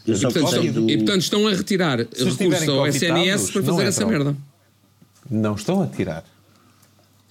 [0.08, 0.90] E portanto, estão, do...
[0.90, 4.36] e, portanto, estão a retirar recursos ao SNS para fazer essa merda.
[5.30, 6.24] Não estão a tirar.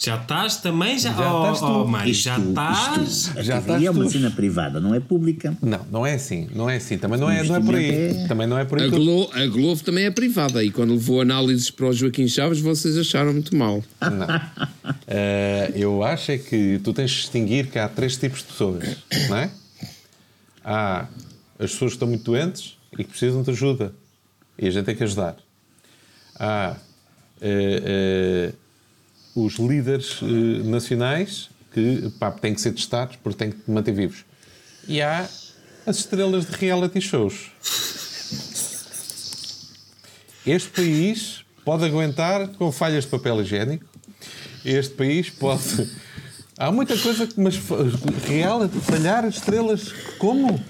[0.03, 0.98] Já estás também?
[0.98, 1.66] Já, Já oh, estás tu.
[1.66, 3.07] oh, Mário, já estás?
[3.26, 5.55] isto, a Já TVI é estás uma cena privada, não é pública.
[5.61, 6.48] Não, não é assim.
[6.55, 6.96] Não é assim.
[6.96, 7.90] Também não é, não é por aí.
[7.90, 8.86] é- Também não é por aí.
[8.86, 12.61] A Globo, a Globo também é privada e quando levou análises para o Joaquim Chaves
[12.61, 13.84] vocês acharam muito mal.
[14.01, 14.26] Não.
[15.12, 18.96] Eh, eu acho é que tu tens de distinguir que há três tipos de pessoas,
[19.28, 19.51] não é?
[20.64, 21.01] Há
[21.59, 23.92] as pessoas que estão muito doentes e que precisam de ajuda.
[24.57, 25.36] E a gente tem que ajudar.
[26.38, 26.76] Há
[27.40, 28.53] eh, eh,
[29.35, 34.24] os líderes eh, nacionais que pá, têm que ser testados porque têm que manter vivos.
[34.89, 35.28] E há
[35.87, 37.53] as estrelas de reality shows.
[40.47, 43.85] Este país pode aguentar com falhas de papel higiênico.
[44.64, 45.91] Este país pode.
[46.59, 47.41] Há muita coisa que.
[47.41, 47.57] Mas
[48.26, 49.93] reality, falhar estrelas.
[50.18, 50.62] Como?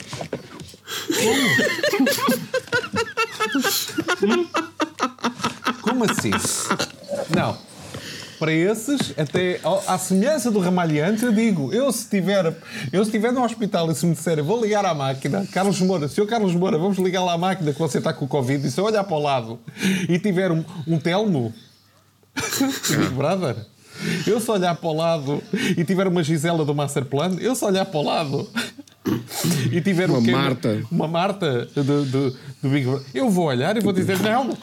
[1.17, 1.49] Como?
[5.83, 6.31] Como assim?
[7.35, 7.70] Não.
[8.41, 12.47] Para esses, até à semelhança do ramalhante, eu digo: eu se tiver,
[12.91, 16.09] eu se estiver no hospital e se me disserem vou ligar à máquina, Carlos Moura,
[16.09, 18.71] senhor Carlos Moura, vamos ligar lá à máquina que você está com o Covid, e
[18.71, 19.61] se eu olhar para o lado
[20.09, 21.53] e tiver um, um telmo,
[22.89, 23.57] Big Brother,
[24.27, 25.43] eu se olhar para o lado
[25.77, 28.49] e tiver uma Gisela do Master Plan, eu se olhar para o lado
[29.71, 30.23] e tiver Uma um?
[30.23, 30.83] Marta.
[30.91, 32.31] uma Marta do, do,
[32.63, 34.57] do Big Brother, eu vou olhar e vou dizer: não,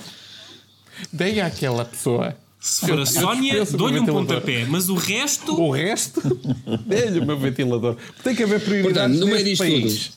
[1.14, 2.36] dei àquela pessoa.
[2.60, 5.53] Se for Eu- a eu Sónia, dou-lhe um pontapé, mas o resto.
[5.62, 6.22] O resto,
[6.86, 7.95] dê-lhe o meu ventilador.
[8.24, 10.12] Tem que haver prioridades Portanto, no meio disto país.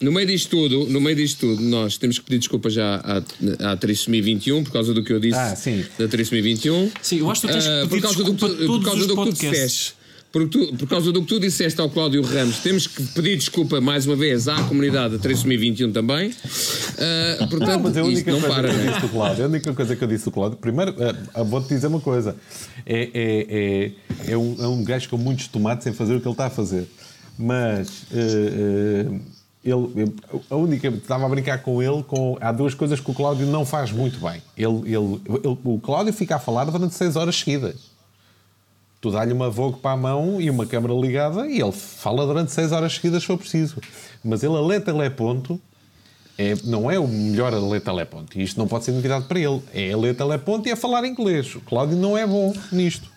[0.00, 2.96] No meio disto tudo, no meio disto tudo, nós temos que pedir desculpa já
[3.60, 5.84] à, à Trissomia 21 por causa do que eu disse Ah, sim.
[5.98, 6.90] da Trissomia 21.
[7.02, 8.56] Sim, eu acho que tu tens que Ah, pedir por causa do que desculpa a
[8.56, 9.94] por todos causa os do que tu disseste.
[10.32, 13.80] Por, tu- por causa do que tu disseste ao Cláudio Ramos, temos que pedir desculpa
[13.80, 16.32] mais uma vez à comunidade da Trissomia 21 também.
[16.98, 18.86] Ah, portanto, Não, mas a única coisa para, que eu né?
[18.90, 21.88] disse do Cláudio, a única coisa que eu disse do Cláudio, primeiro, eh, vou-te dizer
[21.88, 22.36] uma coisa:
[22.86, 23.90] é, é,
[24.28, 26.46] é, é, um, é um gajo com muitos tomates sem fazer o que ele está
[26.46, 26.86] a fazer.
[27.36, 29.06] Mas eh,
[29.64, 30.12] ele,
[30.48, 33.66] a única, estava a brincar com ele, com, há duas coisas que o Cláudio não
[33.66, 34.40] faz muito bem.
[34.56, 37.89] Ele, ele, ele- o Cláudio fica a falar durante seis horas seguidas.
[39.00, 42.52] Tu dá-lhe uma Vogue para a mão e uma câmara ligada e ele fala durante
[42.52, 43.76] seis horas seguidas se for preciso.
[44.22, 45.60] Mas ele a ler teleponto
[46.36, 48.38] é, não é o melhor a ler teleponto.
[48.38, 49.62] E isto não pode ser novidade para ele.
[49.74, 51.54] É a ler teleponto e a falar inglês.
[51.54, 53.10] O Cláudio não é bom nisto.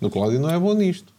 [0.00, 1.12] O Cláudio não é bom nisto.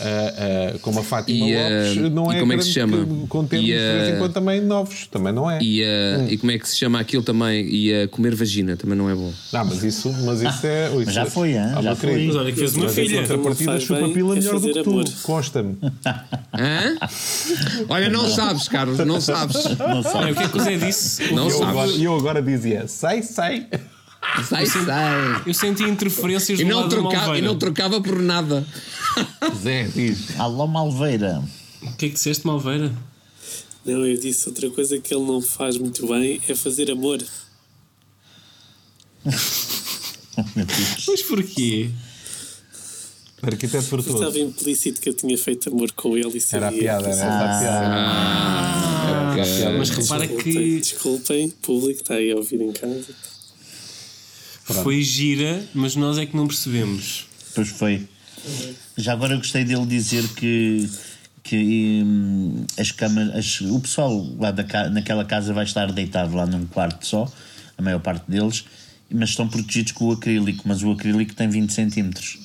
[0.00, 2.72] Ah, ah, como a Fátima E, ah, Lopes não e é como é que se
[2.72, 2.96] chama?
[2.96, 5.06] E, de vez em ah, quando também novos.
[5.08, 5.58] Também não é.
[5.60, 7.66] E, ah, e como é que se chama aquilo também?
[7.68, 9.32] E a comer vagina também não é bom.
[9.52, 10.90] Não, mas isso, mas isso é.
[11.02, 11.58] Isso já é- foi, hein?
[11.74, 12.10] Ah, Já foi.
[12.10, 12.26] querido.
[12.28, 13.16] Mas olha que fez uma Mas filha.
[13.16, 15.22] em contrapartida, Não chupa pila bem, melhor é do que tu.
[15.22, 15.76] Consta-me.
[16.54, 16.96] Hã?
[17.88, 19.64] Olha, não sabes, Carlos, não sabes.
[19.78, 20.32] Não Olha, sabe.
[20.32, 21.32] o que é que o Zé disse?
[21.34, 22.00] Não eu agora, sabes.
[22.00, 23.66] e eu agora dizia: sai, sai.
[24.48, 25.42] Sai, sai.
[25.46, 28.66] Eu senti interferências E não, lado trocava, e não trocava por nada.
[29.62, 30.38] Zé, diz.
[30.38, 31.42] Alô Malveira.
[31.82, 32.92] O que é que disseste, Malveira?
[33.84, 37.22] Não, eu disse outra coisa que ele não faz muito bem é fazer amor.
[41.08, 41.90] Mas porquê?
[43.42, 44.18] Arquiteto Fortuoso.
[44.18, 47.24] Estava implícito que eu tinha feito amor com ele e Era a sabia piada, era
[47.24, 47.86] a piada.
[47.86, 49.78] Ah, Era a piada.
[49.78, 53.14] Mas repara Desculpem, que desculpem, público está aí a ouvir em casa.
[54.74, 57.26] Foi gira, mas nós é que não percebemos.
[57.54, 58.06] Pois foi.
[58.96, 60.88] Já agora gostei dele dizer que,
[61.42, 66.46] que hum, as camas, as- o pessoal lá da, naquela casa vai estar deitado lá
[66.46, 67.30] num quarto só,
[67.76, 68.64] a maior parte deles,
[69.10, 72.38] mas estão protegidos com o acrílico, mas o acrílico tem 20 centímetros.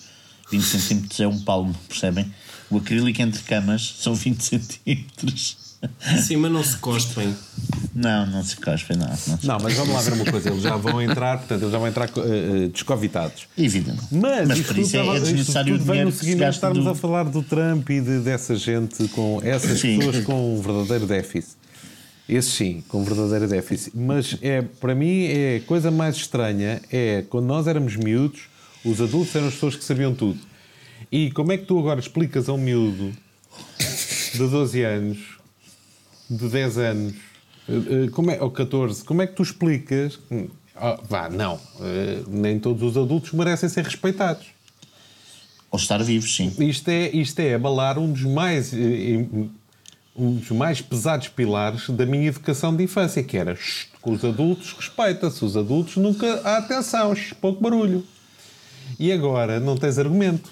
[0.52, 2.32] 20 centímetros é um palmo, percebem?
[2.70, 5.58] O acrílico entre camas são 20 centímetros.
[6.26, 7.36] Sim, mas não se cospem.
[7.96, 9.08] Não, não se cospe, não.
[9.08, 10.50] Não, se Não, mas vamos lá ver uma coisa.
[10.50, 13.48] Eles já vão entrar, portanto, eles já vão entrar uh, descovitados.
[13.58, 14.02] Evidente.
[14.12, 16.58] Mas, Mas por isso é- é desnecessário o vem dinheiro no que se seguimento gasta
[16.58, 19.98] estarmos do- a falar do Trump e de, dessa gente com essas Sim.
[20.00, 21.56] pessoas com um verdadeiro déficit.
[22.28, 23.96] Esse sim, com um verdadeiro déficit.
[23.96, 28.44] Mas é, para mim é a coisa mais estranha é quando nós éramos miúdos,
[28.84, 30.40] os adultos eram as pessoas que sabiam tudo.
[31.12, 33.12] E como é que tu agora explicas a um miúdo
[34.34, 35.18] de 12 anos,
[36.30, 37.14] de 10 anos,
[38.12, 40.20] como é, ou 14, como é que tu explicas?
[40.76, 44.48] Ah, vá, não, eh, nem todos os adultos merecem ser respeitados.
[45.72, 46.54] Ou estar vivos, sim.
[46.60, 49.26] Isto é, isto é abalar um dos mais eh,
[50.16, 54.24] um dos mais pesados pilares da minha educação de infância, que era "Shh, com os
[54.24, 58.04] adultos respeita-se, os adultos nunca há atenção, shh, pouco barulho.
[59.00, 60.52] E agora não tens argumento.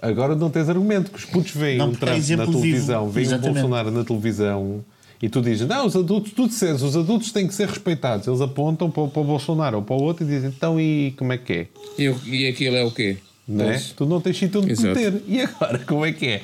[0.00, 2.60] Agora não tens argumento, que os putos veem Não, um é Trump na exemplo vivo.
[2.60, 3.54] televisão, veem um Exatamente.
[3.60, 4.84] Bolsonaro na televisão
[5.22, 8.26] e tu dizes, não, os adultos, tu disseres, os adultos têm que ser respeitados.
[8.26, 11.14] Eles apontam para, o- para o Bolsonaro ou para o outro e dizem, então e
[11.16, 11.66] como é que é?
[11.98, 13.16] E, e aquilo é o quê?
[13.46, 13.78] não é?
[13.96, 14.88] Tu não tens sítio onde Exato.
[14.98, 15.22] meter.
[15.28, 16.42] E agora, como é que é?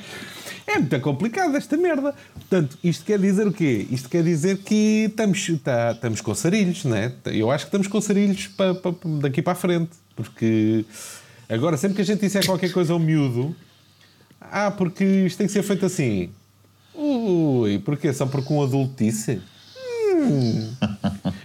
[0.67, 2.13] É muito complicado esta merda.
[2.35, 3.87] Portanto, isto quer dizer o quê?
[3.89, 7.11] Isto quer dizer que estamos, tá- estamos com sarilhos, não é?
[7.25, 9.89] Eu acho que estamos com sarilhos pa- pa- pa- daqui para a frente.
[10.15, 10.85] Porque
[11.49, 13.55] agora, sempre que a gente disser qualquer coisa ao miúdo,
[14.39, 16.29] ah, porque isto tem que ser feito assim.
[17.01, 18.11] Ui, porquê?
[18.11, 19.41] Só porque um adulto disse?
[20.13, 20.73] Hum.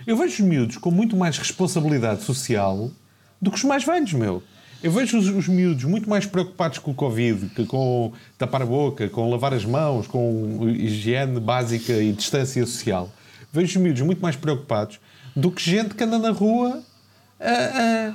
[0.05, 2.91] Eu vejo os miúdos com muito mais responsabilidade social
[3.41, 4.43] do que os mais velhos, meu.
[4.83, 8.67] Eu vejo os, os miúdos muito mais preocupados com o Covid, que com tapar a
[8.67, 13.11] boca, com lavar as mãos, com higiene básica e distância social.
[13.53, 14.99] Vejo os miúdos muito mais preocupados
[15.37, 16.83] do que gente que anda na rua
[17.41, 18.15] a, a,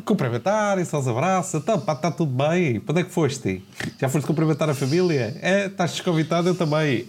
[0.00, 1.54] a cumprimentar-se aos abraços.
[1.54, 2.80] Então, pá, está tudo bem.
[2.80, 3.62] Para onde é que foste?
[4.00, 5.36] Já foste cumprimentar a família?
[5.40, 7.06] É, estás desconvitado, eu também.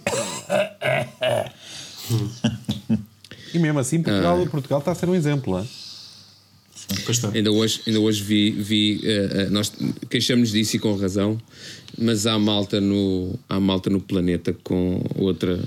[3.52, 5.58] E mesmo assim, Portugal, Portugal está a ser um exemplo.
[5.58, 5.68] Hein?
[7.34, 9.72] Ainda hoje, ainda hoje vi, vi eh, nós
[10.10, 11.38] queixamos disso e com razão,
[11.96, 15.60] mas há malta no, há malta no planeta com outra.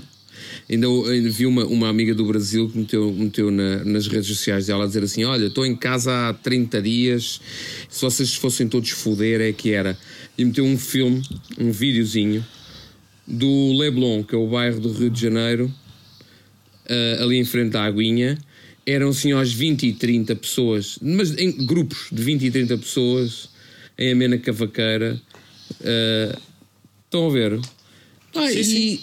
[0.68, 4.66] Ainda, ainda vi uma, uma amiga do Brasil que meteu, meteu na- nas redes sociais
[4.66, 7.40] dela a dizer assim: Olha, estou em casa há 30 dias,
[7.88, 9.96] se vocês fossem todos foder, é que era.
[10.36, 11.22] E meteu um filme,
[11.56, 12.44] um videozinho
[13.26, 15.72] do Leblon, que é o bairro do Rio de Janeiro,
[16.88, 18.36] ah, ali em frente à Aguinha,
[18.84, 23.48] eram assim aos 20 e 30 pessoas, mas em grupos de 20 e 30 pessoas,
[23.96, 25.20] em amena cavaqueira.
[25.84, 26.38] ah,
[27.04, 27.60] estão a ver?
[28.34, 29.00] Ah, e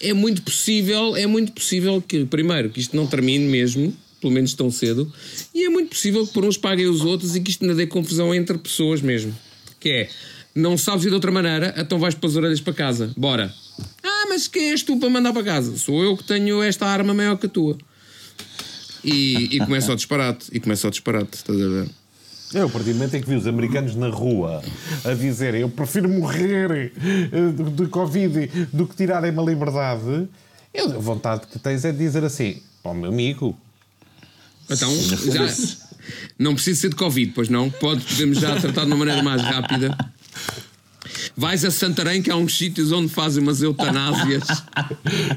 [0.00, 4.54] é muito possível, é muito possível que, primeiro, que isto não termine mesmo, pelo menos
[4.54, 5.12] tão cedo,
[5.54, 7.86] e é muito possível que por uns paguem os outros e que isto ainda dê
[7.86, 9.36] confusão entre pessoas mesmo.
[9.78, 10.08] Que é,
[10.54, 13.12] não sabes ir de outra maneira, então vais para as orelhas para casa.
[13.16, 13.52] Bora.
[14.02, 15.76] Ah, mas quem és tu para mandar para casa?
[15.76, 17.76] Sou eu que tenho esta arma maior que a tua.
[19.04, 20.46] E, e começa o disparate.
[20.50, 21.88] E começa o disparate, estás a ver?
[22.54, 24.62] Eu, a partir do momento em que vi os americanos na rua
[25.04, 30.28] a dizerem eu prefiro morrer eh, de, de Covid do que tirarem-me a liberdade,
[30.72, 33.56] eu, a vontade que tens é de dizer assim: o meu amigo,
[34.70, 35.46] Então, já,
[36.38, 37.70] não precisa ser de Covid, pois não?
[37.70, 39.96] Pode, podemos já tratar de uma maneira mais rápida.
[41.38, 44.44] Vais a Santarém, que há uns sítios onde fazem umas eutanásias.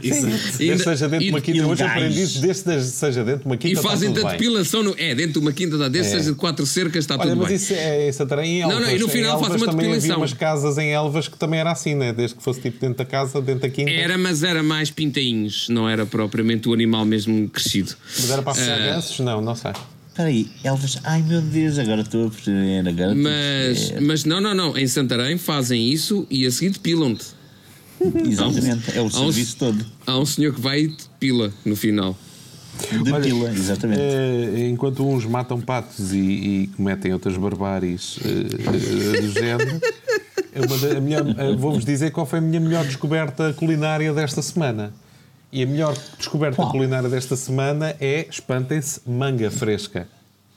[0.83, 3.79] Seja dentro de uma e- quinta, hoje aprendi isso, desde seja dentro de uma quinta.
[3.79, 6.65] E fazem da depilação no, é, dentro de uma quinta da desde, seja de quatro
[6.65, 7.55] cercas, está Olha, tudo mas bem.
[7.57, 8.87] isso é em Santarém Não, Elvas.
[8.87, 10.21] não, e no final faz Elvas uma também havia depilação.
[10.21, 12.13] umas casas em Elvas que também era assim, né?
[12.13, 13.91] Desde que fosse tipo dentro da casa, dentro da quinta.
[13.91, 17.93] Era, mas era mais pintainhos, não era propriamente o animal mesmo crescido.
[18.17, 18.77] Mas era para Ah.
[18.93, 19.19] gansos?
[19.19, 19.71] Não, não sei.
[20.19, 20.97] Espera aí, Elvis.
[21.05, 22.85] Ai meu Deus, agora estou a perceber.
[22.89, 24.77] Agora Mas, mas não, não, não.
[24.77, 27.27] Em Santarém fazem isso e a seguir depilam-te.
[28.29, 29.85] Exatamente, é o Há um- serviço todo.
[30.05, 32.17] Há um senhor que vai e depila no final.
[32.91, 34.01] De pila, exatamente.
[34.01, 39.81] Eh, enquanto uns matam patos e, e cometem outras barbáries eh, eh, do género,
[40.53, 44.41] é uma da- a melhor- vou-vos dizer qual foi a minha melhor descoberta culinária desta
[44.41, 44.93] semana.
[45.51, 46.71] E a melhor descoberta Qual?
[46.71, 50.07] culinária desta semana é, espantem-se, manga fresca.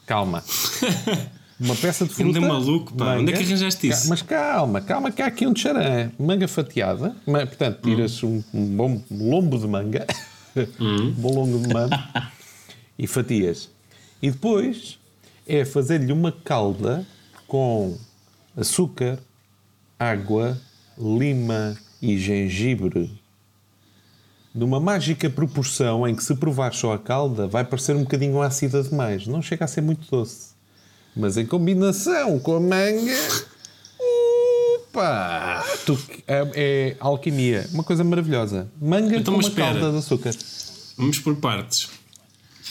[0.07, 0.43] Calma.
[1.59, 2.39] Uma peça de fruta.
[2.39, 3.17] Anda maluco, pá.
[3.17, 4.09] Onde é que arranjaste isso?
[4.09, 6.11] Mas calma, calma, que há aqui um tcharã.
[6.19, 7.15] Manga fatiada.
[7.25, 10.07] Portanto, tiras um, um bom lombo de manga.
[10.81, 12.33] um bom lombo de manga.
[12.99, 13.71] e fatias.
[14.21, 14.99] E depois
[15.47, 17.07] é fazer-lhe uma calda
[17.47, 17.97] com
[18.57, 19.19] açúcar,
[19.99, 20.59] água,
[20.99, 23.22] lima e gengibre.
[24.55, 28.83] Numa mágica proporção em que se provar só a calda vai parecer um bocadinho ácida
[28.83, 29.27] demais.
[29.27, 30.53] Não chega a ser muito doce.
[31.17, 33.17] Mas em combinação com a manga.
[34.93, 35.99] Pá, tu-
[36.29, 38.71] é, é alquimia, uma coisa maravilhosa.
[38.81, 39.73] Manga Então, com uma espera.
[39.73, 40.35] calda de açúcar.
[40.99, 41.89] Vamos por partes.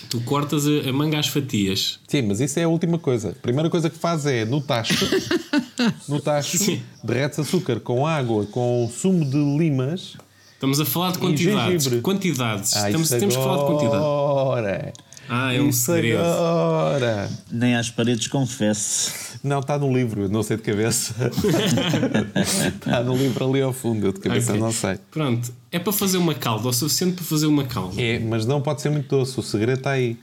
[0.10, 2.00] Tu cortas a, a manga às fatias.
[2.08, 3.30] Sim, mas isso é a última coisa.
[3.30, 5.06] A primeira coisa que faz é, no tacho,
[6.08, 6.58] no tacho,
[7.04, 10.16] derretes açúcar com água, com sumo de limas.
[10.62, 11.88] Estamos a falar de quantidades.
[12.04, 12.76] Quantidades.
[12.76, 13.96] Ah, Estamos, temos que falar de quantidade.
[13.96, 14.94] agora.
[15.28, 16.20] Ah, é um Isso segredo.
[16.20, 17.32] agora.
[17.52, 19.12] Nem às paredes confesso.
[19.44, 21.16] Não, está no livro, eu não sei de cabeça.
[22.78, 24.62] está no livro ali ao fundo, eu de cabeça Ok.
[24.62, 25.00] não sei.
[25.10, 25.52] Pronto.
[25.72, 28.00] É para fazer uma calda, o suficiente para fazer uma calda.
[28.00, 30.16] É, mas não pode ser muito doce, o segredo está aí.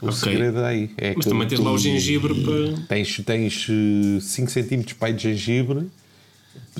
[0.00, 0.18] O Ok.
[0.20, 0.88] segredo está aí.
[0.96, 2.86] É Mas que também tens lá o gengibre para.
[2.86, 3.66] Tens, tens
[4.20, 5.90] 5 cm pai de gengibre,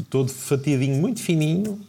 [0.09, 1.81] todo fatiadinho, muito fininho,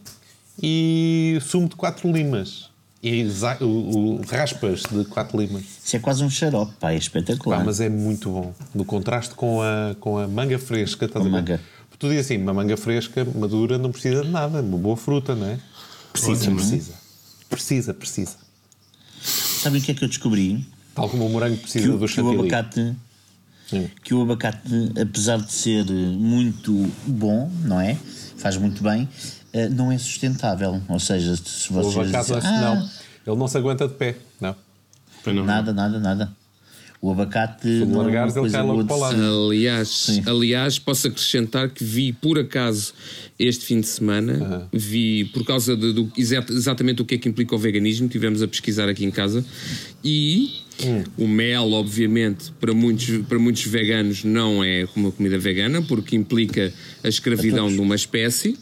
[0.62, 2.70] e sumo de 4 limas.
[3.02, 3.26] E
[3.60, 5.62] o, o- raspas de 4 limas.
[5.84, 7.64] Isso é quase um xarope, pá, é Pá, espetacular.
[7.64, 8.54] mas é muito bom.
[8.74, 11.60] No contraste com a, com a manga fresca, estás a manga.
[11.98, 15.34] Tu dizes assim, uma manga fresca, madura, não precisa de nada, é uma boa fruta,
[15.34, 15.58] não é?
[16.12, 16.92] Precisa, precisa.
[17.50, 18.36] Precisa, precisa.
[19.22, 20.66] Sabem o que é que eu descobri?
[20.94, 22.38] Tal como o morango Que, precisa o- do que o chantilly.
[22.38, 22.94] abacate,
[23.68, 23.90] Sim.
[24.02, 27.96] que o abacate, apesar de ser muito bom, não é?
[28.38, 29.08] Faz muito bem,
[29.70, 30.80] não é sustentável.
[30.88, 32.90] Ou seja, se O vocês abacate, dizem, "Ah, não.
[33.32, 34.54] Ele não se aguenta de pé, não.
[35.26, 35.44] não.
[35.44, 36.32] Nada, nada, nada.
[37.00, 39.46] O abacate Se não é largares, ele cai logo para lado.
[39.50, 42.94] Aliás, aliás, posso acrescentar que vi por acaso
[43.38, 47.28] este fim de semana, vi por causa de, do exa- exatamente o que é que
[47.28, 49.44] implica o veganismo, tivemos a pesquisar aqui em casa
[50.02, 50.60] e
[51.18, 56.72] o mel, obviamente, para muitos, para muitos veganos não é uma comida vegana porque implica
[57.02, 58.58] a escravidão de uma espécie.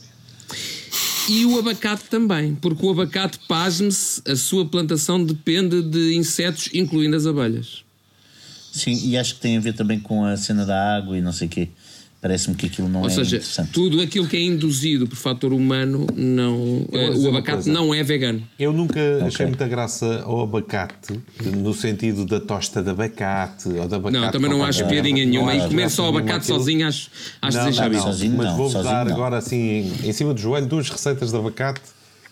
[1.28, 7.16] E o abacate também, porque o abacate, pasme-se, a sua plantação depende de insetos, incluindo
[7.16, 7.84] as abelhas.
[8.72, 11.32] Sim, e acho que tem a ver também com a cena da água e não
[11.32, 11.68] sei o quê.
[12.22, 13.72] Parece-me que aquilo não Ou é seja, interessante.
[13.72, 18.40] tudo aquilo que é induzido por fator humano, não, eh, o abacate não é vegano.
[18.56, 21.20] Eu nunca achei muita graça ao abacate,
[21.56, 24.12] no sentido da tosta de abacate ou de abacate.
[24.24, 25.52] Não, também não acho piadinha não nenhuma.
[25.56, 27.10] E comer só abacate sozinho acho,
[27.42, 27.98] acho Não, deixável.
[27.98, 29.12] não, Sozinho mas não, vou-vos dar não.
[29.14, 31.80] agora assim, em cima do joelho, duas receitas de abacate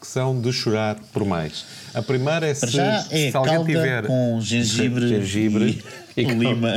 [0.00, 1.64] que são de chorar por mais.
[1.92, 5.82] A primeira é se, já é se alguém calda tiver com gengibre, gengibre e,
[6.26, 6.72] lima.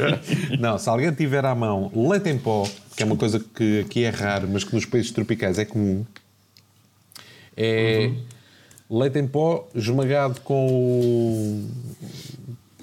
[0.58, 4.04] Não, se alguém tiver à mão leite em pó, que é uma coisa que aqui
[4.04, 6.04] é raro, mas que nos países tropicais é comum,
[7.56, 8.10] é
[8.90, 11.70] leite em pó esmagado com o-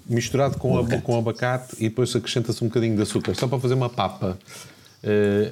[0.07, 3.76] misturado com, a- com abacate e depois acrescenta-se um bocadinho de açúcar, só para fazer
[3.76, 4.38] uma papa.
[5.03, 5.51] Eh,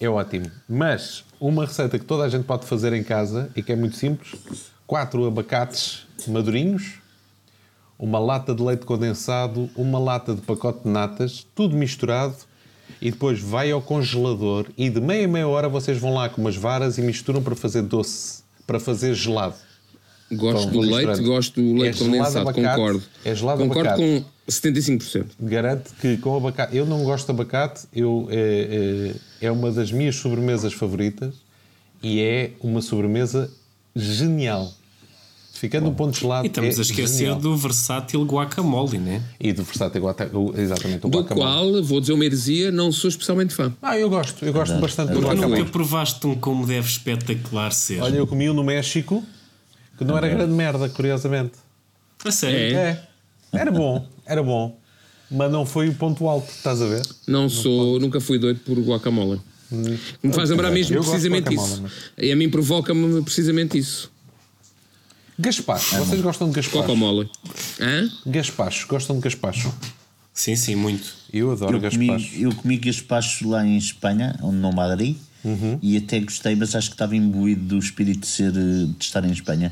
[0.00, 0.50] é ótimo.
[0.68, 3.96] Mas uma receita que toda a gente pode fazer em casa e que é muito
[3.96, 4.34] simples:
[4.86, 6.94] quatro abacates madurinhos,
[7.98, 12.36] uma lata de leite condensado, uma lata de pacote de natas, tudo misturado
[13.00, 16.40] e depois vai ao congelador e de meia a meia hora vocês vão lá com
[16.40, 19.54] umas varas e misturam para fazer doce, para fazer gelado.
[20.32, 23.02] Gosto do leite, gosto do leite É condensado, abacate, concordo.
[23.24, 24.24] é gelado concordo abacate.
[24.46, 25.26] com 75%.
[25.40, 29.92] Garanto que com abacate, eu não gosto de abacate, eu, é, é, é uma das
[29.92, 31.34] minhas sobremesas favoritas
[32.02, 33.50] e é uma sobremesa
[33.94, 34.72] genial.
[35.54, 36.44] Ficando um ponto gelado.
[36.44, 37.38] E estamos é a esquecer genial.
[37.38, 39.22] do versátil guacamole, né?
[39.40, 41.46] E do versátil o- exatamente o Do guacamole.
[41.46, 43.72] qual, vou dizer uma heresia, não sou especialmente fã.
[43.80, 45.60] Ah, eu gosto, eu gosto bastante do Porque guacamole.
[45.60, 48.02] nunca provaste um como deve espetacular ser.
[48.02, 49.22] Olha, eu comi um no México
[49.96, 51.52] que não era grande merda, curiosamente.
[52.24, 52.76] a sério.
[52.76, 52.90] É.
[53.52, 53.58] É.
[53.60, 54.76] Era bom, era bom.
[55.30, 57.02] Mas não foi o ponto alto, estás a ver?
[57.26, 59.40] Não sou, nunca fui doido por guacamole.
[59.70, 62.12] Me faz lembrar mesmo precisamente guacamole, isso.
[62.18, 64.12] E a mim provoca-me precisamente isso.
[65.38, 66.78] Gaspacho, vocês gostam de gaspacho?
[66.78, 67.28] Guacamole.
[67.80, 68.08] Hã?
[68.26, 69.72] Gaspacho, gostam de gaspacho?
[70.32, 71.12] Sim, sim, muito.
[71.32, 72.34] Eu adoro Eu comi, gaspacho.
[72.36, 75.78] eu comi gaspacho lá em Espanha, onde no Madrid, Uhum.
[75.82, 79.22] e até gostei, mas acho que estava imbuído do espírito de, ser, eh, de estar
[79.24, 79.70] em Espanha.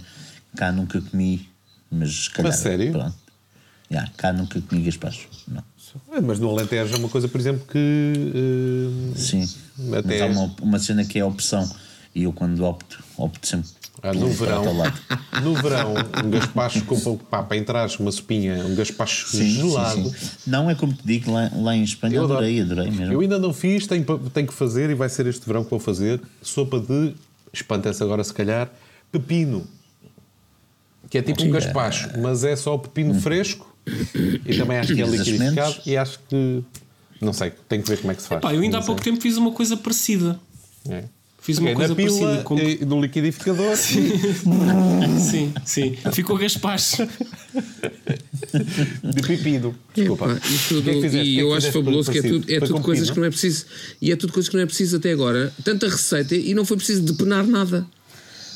[0.56, 1.48] Cá nunca comi,
[1.90, 2.52] mas se calhar.
[2.52, 2.92] A sério?
[2.92, 3.14] Pronto.
[3.90, 5.28] Já, cá nunca comi gaspacho.
[5.48, 5.62] Não.
[6.12, 7.78] É, Mas no Alentejo é uma coisa, por exemplo, que.
[7.78, 9.48] eh, Sim.
[9.96, 11.68] Até- Mas há uma, uma cena que é a opção,
[12.14, 13.70] e eu quando opto, opto sempre.
[14.00, 14.98] Ah, no verão, lado.
[15.42, 20.08] no verão, um gaspacho com, pá, para entrares uma sopinha, um gaspacho Sim, gelado.
[20.08, 20.30] sim, sim.
[20.46, 23.12] Não é como te digo, lá, lá em Espanha Eu adorei, adorei mesmo.
[23.12, 25.78] Eu ainda não fiz, tenho, tenho que fazer e vai ser este verão que vou
[25.78, 26.20] fazer.
[26.40, 27.14] Sopa de,
[27.52, 28.70] espanta-se agora se calhar,
[29.10, 29.66] pepino.
[31.10, 33.72] Que é tipo um gaspacho, mas é só pepino fresco
[34.46, 36.64] e também acho que é liquidificado e acho que.
[37.20, 38.40] Não sei, tenho que ver como é que se faz.
[38.40, 40.40] Pá, eu ainda há pouco tempo fiz uma coisa parecida.
[40.88, 41.04] É.
[41.42, 42.86] Fiz uma Peguei na coisa pila, parecida com.
[42.86, 43.76] no liquidificador.
[45.18, 45.96] Sim, sim.
[46.12, 46.98] Ficou gaspacho.
[49.04, 49.74] de pepino.
[49.94, 50.40] Desculpa.
[50.48, 51.28] E, tudo- O que é que fizeste?
[51.30, 53.30] e que é eu acho fabuloso que é tudo, é tudo coisas que não é
[53.30, 53.66] preciso.
[54.00, 55.52] E é tudo coisas que não é preciso até agora.
[55.64, 57.86] Tanta receita e não foi preciso depenar nada.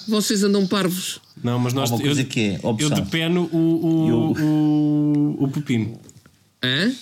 [0.09, 1.21] Vocês andam parvos.
[1.43, 1.91] Não, mas nós.
[1.91, 5.99] Há uma coisa eu, que é eu depeno o, o, Eu- o, o pepino.
[6.63, 6.93] Hã?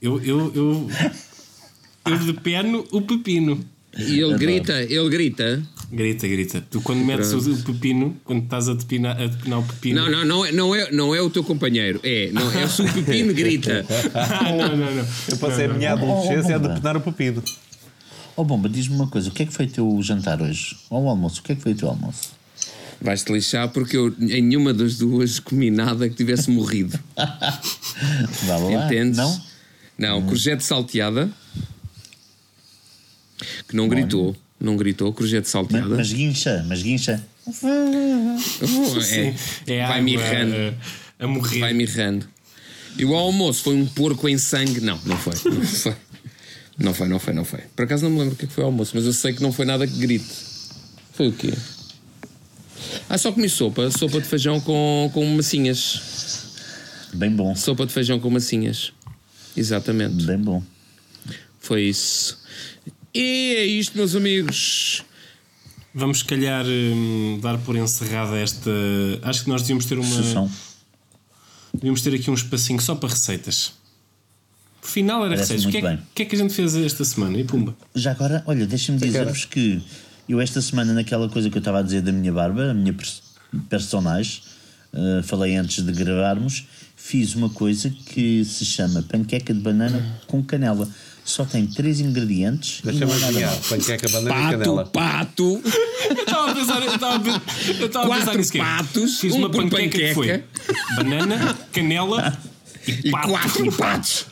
[0.00, 0.90] Eu, eu, eu,
[2.06, 3.64] eu depeno o pepino.
[3.98, 5.62] E ele grita, ele grita.
[5.92, 6.64] Grita, grita.
[6.70, 10.00] Tu quando metes o, o pepino, quando estás a depinar, a depinar o pepino.
[10.00, 12.00] Não, não, não é, não é, não é o teu companheiro.
[12.02, 13.84] É, não, é se o pepino grita.
[14.14, 15.06] Ah, não, não, não.
[15.28, 16.74] Eu passei a minha Oh, oh, adolescência a bomba.
[16.74, 17.42] depenar o pepino.
[18.34, 20.74] Ó Bomba, diz-me uma coisa, o que é que foi o teu jantar hoje?
[20.88, 22.30] Ou o almoço, o que é que foi o teu almoço?
[22.98, 26.98] Vais-te lixar porque eu em nenhuma das duas comi nada que tivesse morrido.
[28.46, 29.18] Vá lá, Entendes?
[29.18, 29.42] não?
[29.98, 31.28] Não, courgette salteada.
[33.68, 34.36] Que não gritou.
[34.60, 35.96] Não gritou, Mas, salteada.
[35.96, 37.22] mas guincha, mas guincha.
[39.10, 39.34] É,
[39.66, 40.54] É vai água mirrando.
[41.18, 41.60] A, a morrer.
[41.60, 42.28] Vai mirrando.
[42.96, 44.80] E o almoço foi um porco em sangue?
[44.80, 45.32] Não, não foi.
[45.50, 45.96] Não foi.
[46.78, 47.60] Não foi, não foi, não foi.
[47.74, 49.32] Por acaso não me lembro o que é que foi o almoço, mas eu sei
[49.32, 50.24] que não foi nada que grite.
[51.12, 51.52] Foi o quê?
[53.08, 53.90] Ah, só comi sopa.
[53.90, 56.00] Sopa de feijão com, com massinhas.
[57.14, 58.92] Bem bom, Sopa de feijão com massinhas.
[59.56, 60.24] Exatamente.
[60.24, 60.62] bem bom.
[61.60, 62.38] Foi isso.
[63.14, 65.04] E é isto, meus amigos.
[65.94, 68.70] Vamos, se calhar, hum, dar por encerrada esta.
[69.22, 70.22] Acho que nós devíamos ter uma.
[70.22, 70.50] Sessão.
[71.74, 73.72] Devíamos ter aqui um espacinho só para receitas.
[74.80, 75.66] Por final era Parece receitas.
[75.66, 77.38] O que, é, que- é que a gente fez esta semana?
[77.38, 77.76] E pumba.
[77.94, 79.82] Já agora, olha, deixa-me dizer-vos que
[80.28, 82.92] eu esta semana, naquela coisa que eu estava a dizer da minha barba, a minha
[82.92, 83.22] pers
[83.68, 84.40] personagem,
[84.94, 86.64] eh, falei antes de gravarmos,
[86.96, 90.88] fiz uma coisa que se chama panqueca de banana com canela.
[91.24, 93.56] Só tem três ingredientes e Deixa-me é adivinhar.
[93.68, 94.84] Panqueca, banana e Pato, canela.
[94.86, 95.62] pato.
[96.10, 97.42] Eu estava a pensar, eu estava a pensar,
[97.80, 98.52] eu estava a pensar Quatro nisso.
[98.52, 100.48] que é, patos, Fiz um uma por panqueca, que foi panqueca.
[100.96, 102.38] banana, canela
[102.86, 103.28] e, E pato.
[103.28, 104.26] quatro patos.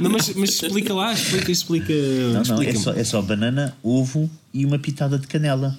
[0.00, 1.92] Não, mas, mas explica lá, explica, explica.
[1.92, 5.76] Não, não, é só, é só banana, ovo e uma pitada de canela.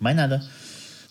[0.00, 0.44] Mais nada.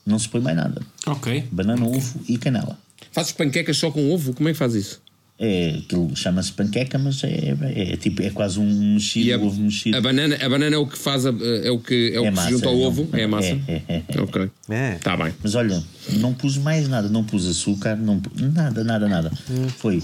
[0.06, 0.82] Não se põe mais nada.
[1.06, 1.48] Ok.
[1.52, 2.78] Banana, ovo e canela.
[3.12, 4.34] Fazes panquecas só com ovo?
[4.34, 5.00] Como é que faz isso?
[5.44, 7.56] É, aquilo chama-se panqueca, mas é,
[7.94, 9.98] é, tipo, é quase um mexido, E a, ovo mexido.
[9.98, 11.30] a banana, a banana é o que faz a,
[11.64, 12.82] é o que é o É que massa, se junta ao não.
[12.84, 13.48] ovo, é a massa.
[13.48, 14.22] É, é, é, é.
[14.22, 14.52] Ok.
[14.70, 14.92] É.
[15.00, 15.34] Tá bem.
[15.42, 15.82] Mas olha,
[16.20, 19.32] não pus mais nada, não pus açúcar, não pu- nada, nada, nada.
[19.80, 20.04] Foi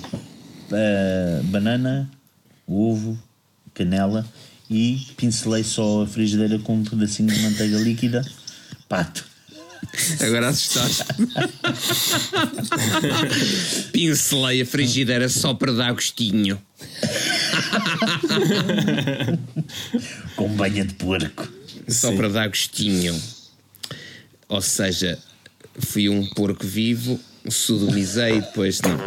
[0.72, 2.10] eh, banana,
[2.68, 3.16] ovo,
[3.76, 4.26] canela
[4.72, 8.26] e pincelei só a frigideira com um pedacinho de manteiga líquida,
[8.90, 9.27] pato.
[10.20, 11.04] Agora assustaste.
[13.92, 16.60] Pincelei a frigideira só para dar gostinho.
[20.36, 21.48] Com banha de porco.
[21.88, 23.20] Só para dar gostinho.
[24.50, 25.20] Ou seja,
[25.80, 27.20] fui um porco vivo,
[27.50, 28.98] sodomizei e depois não.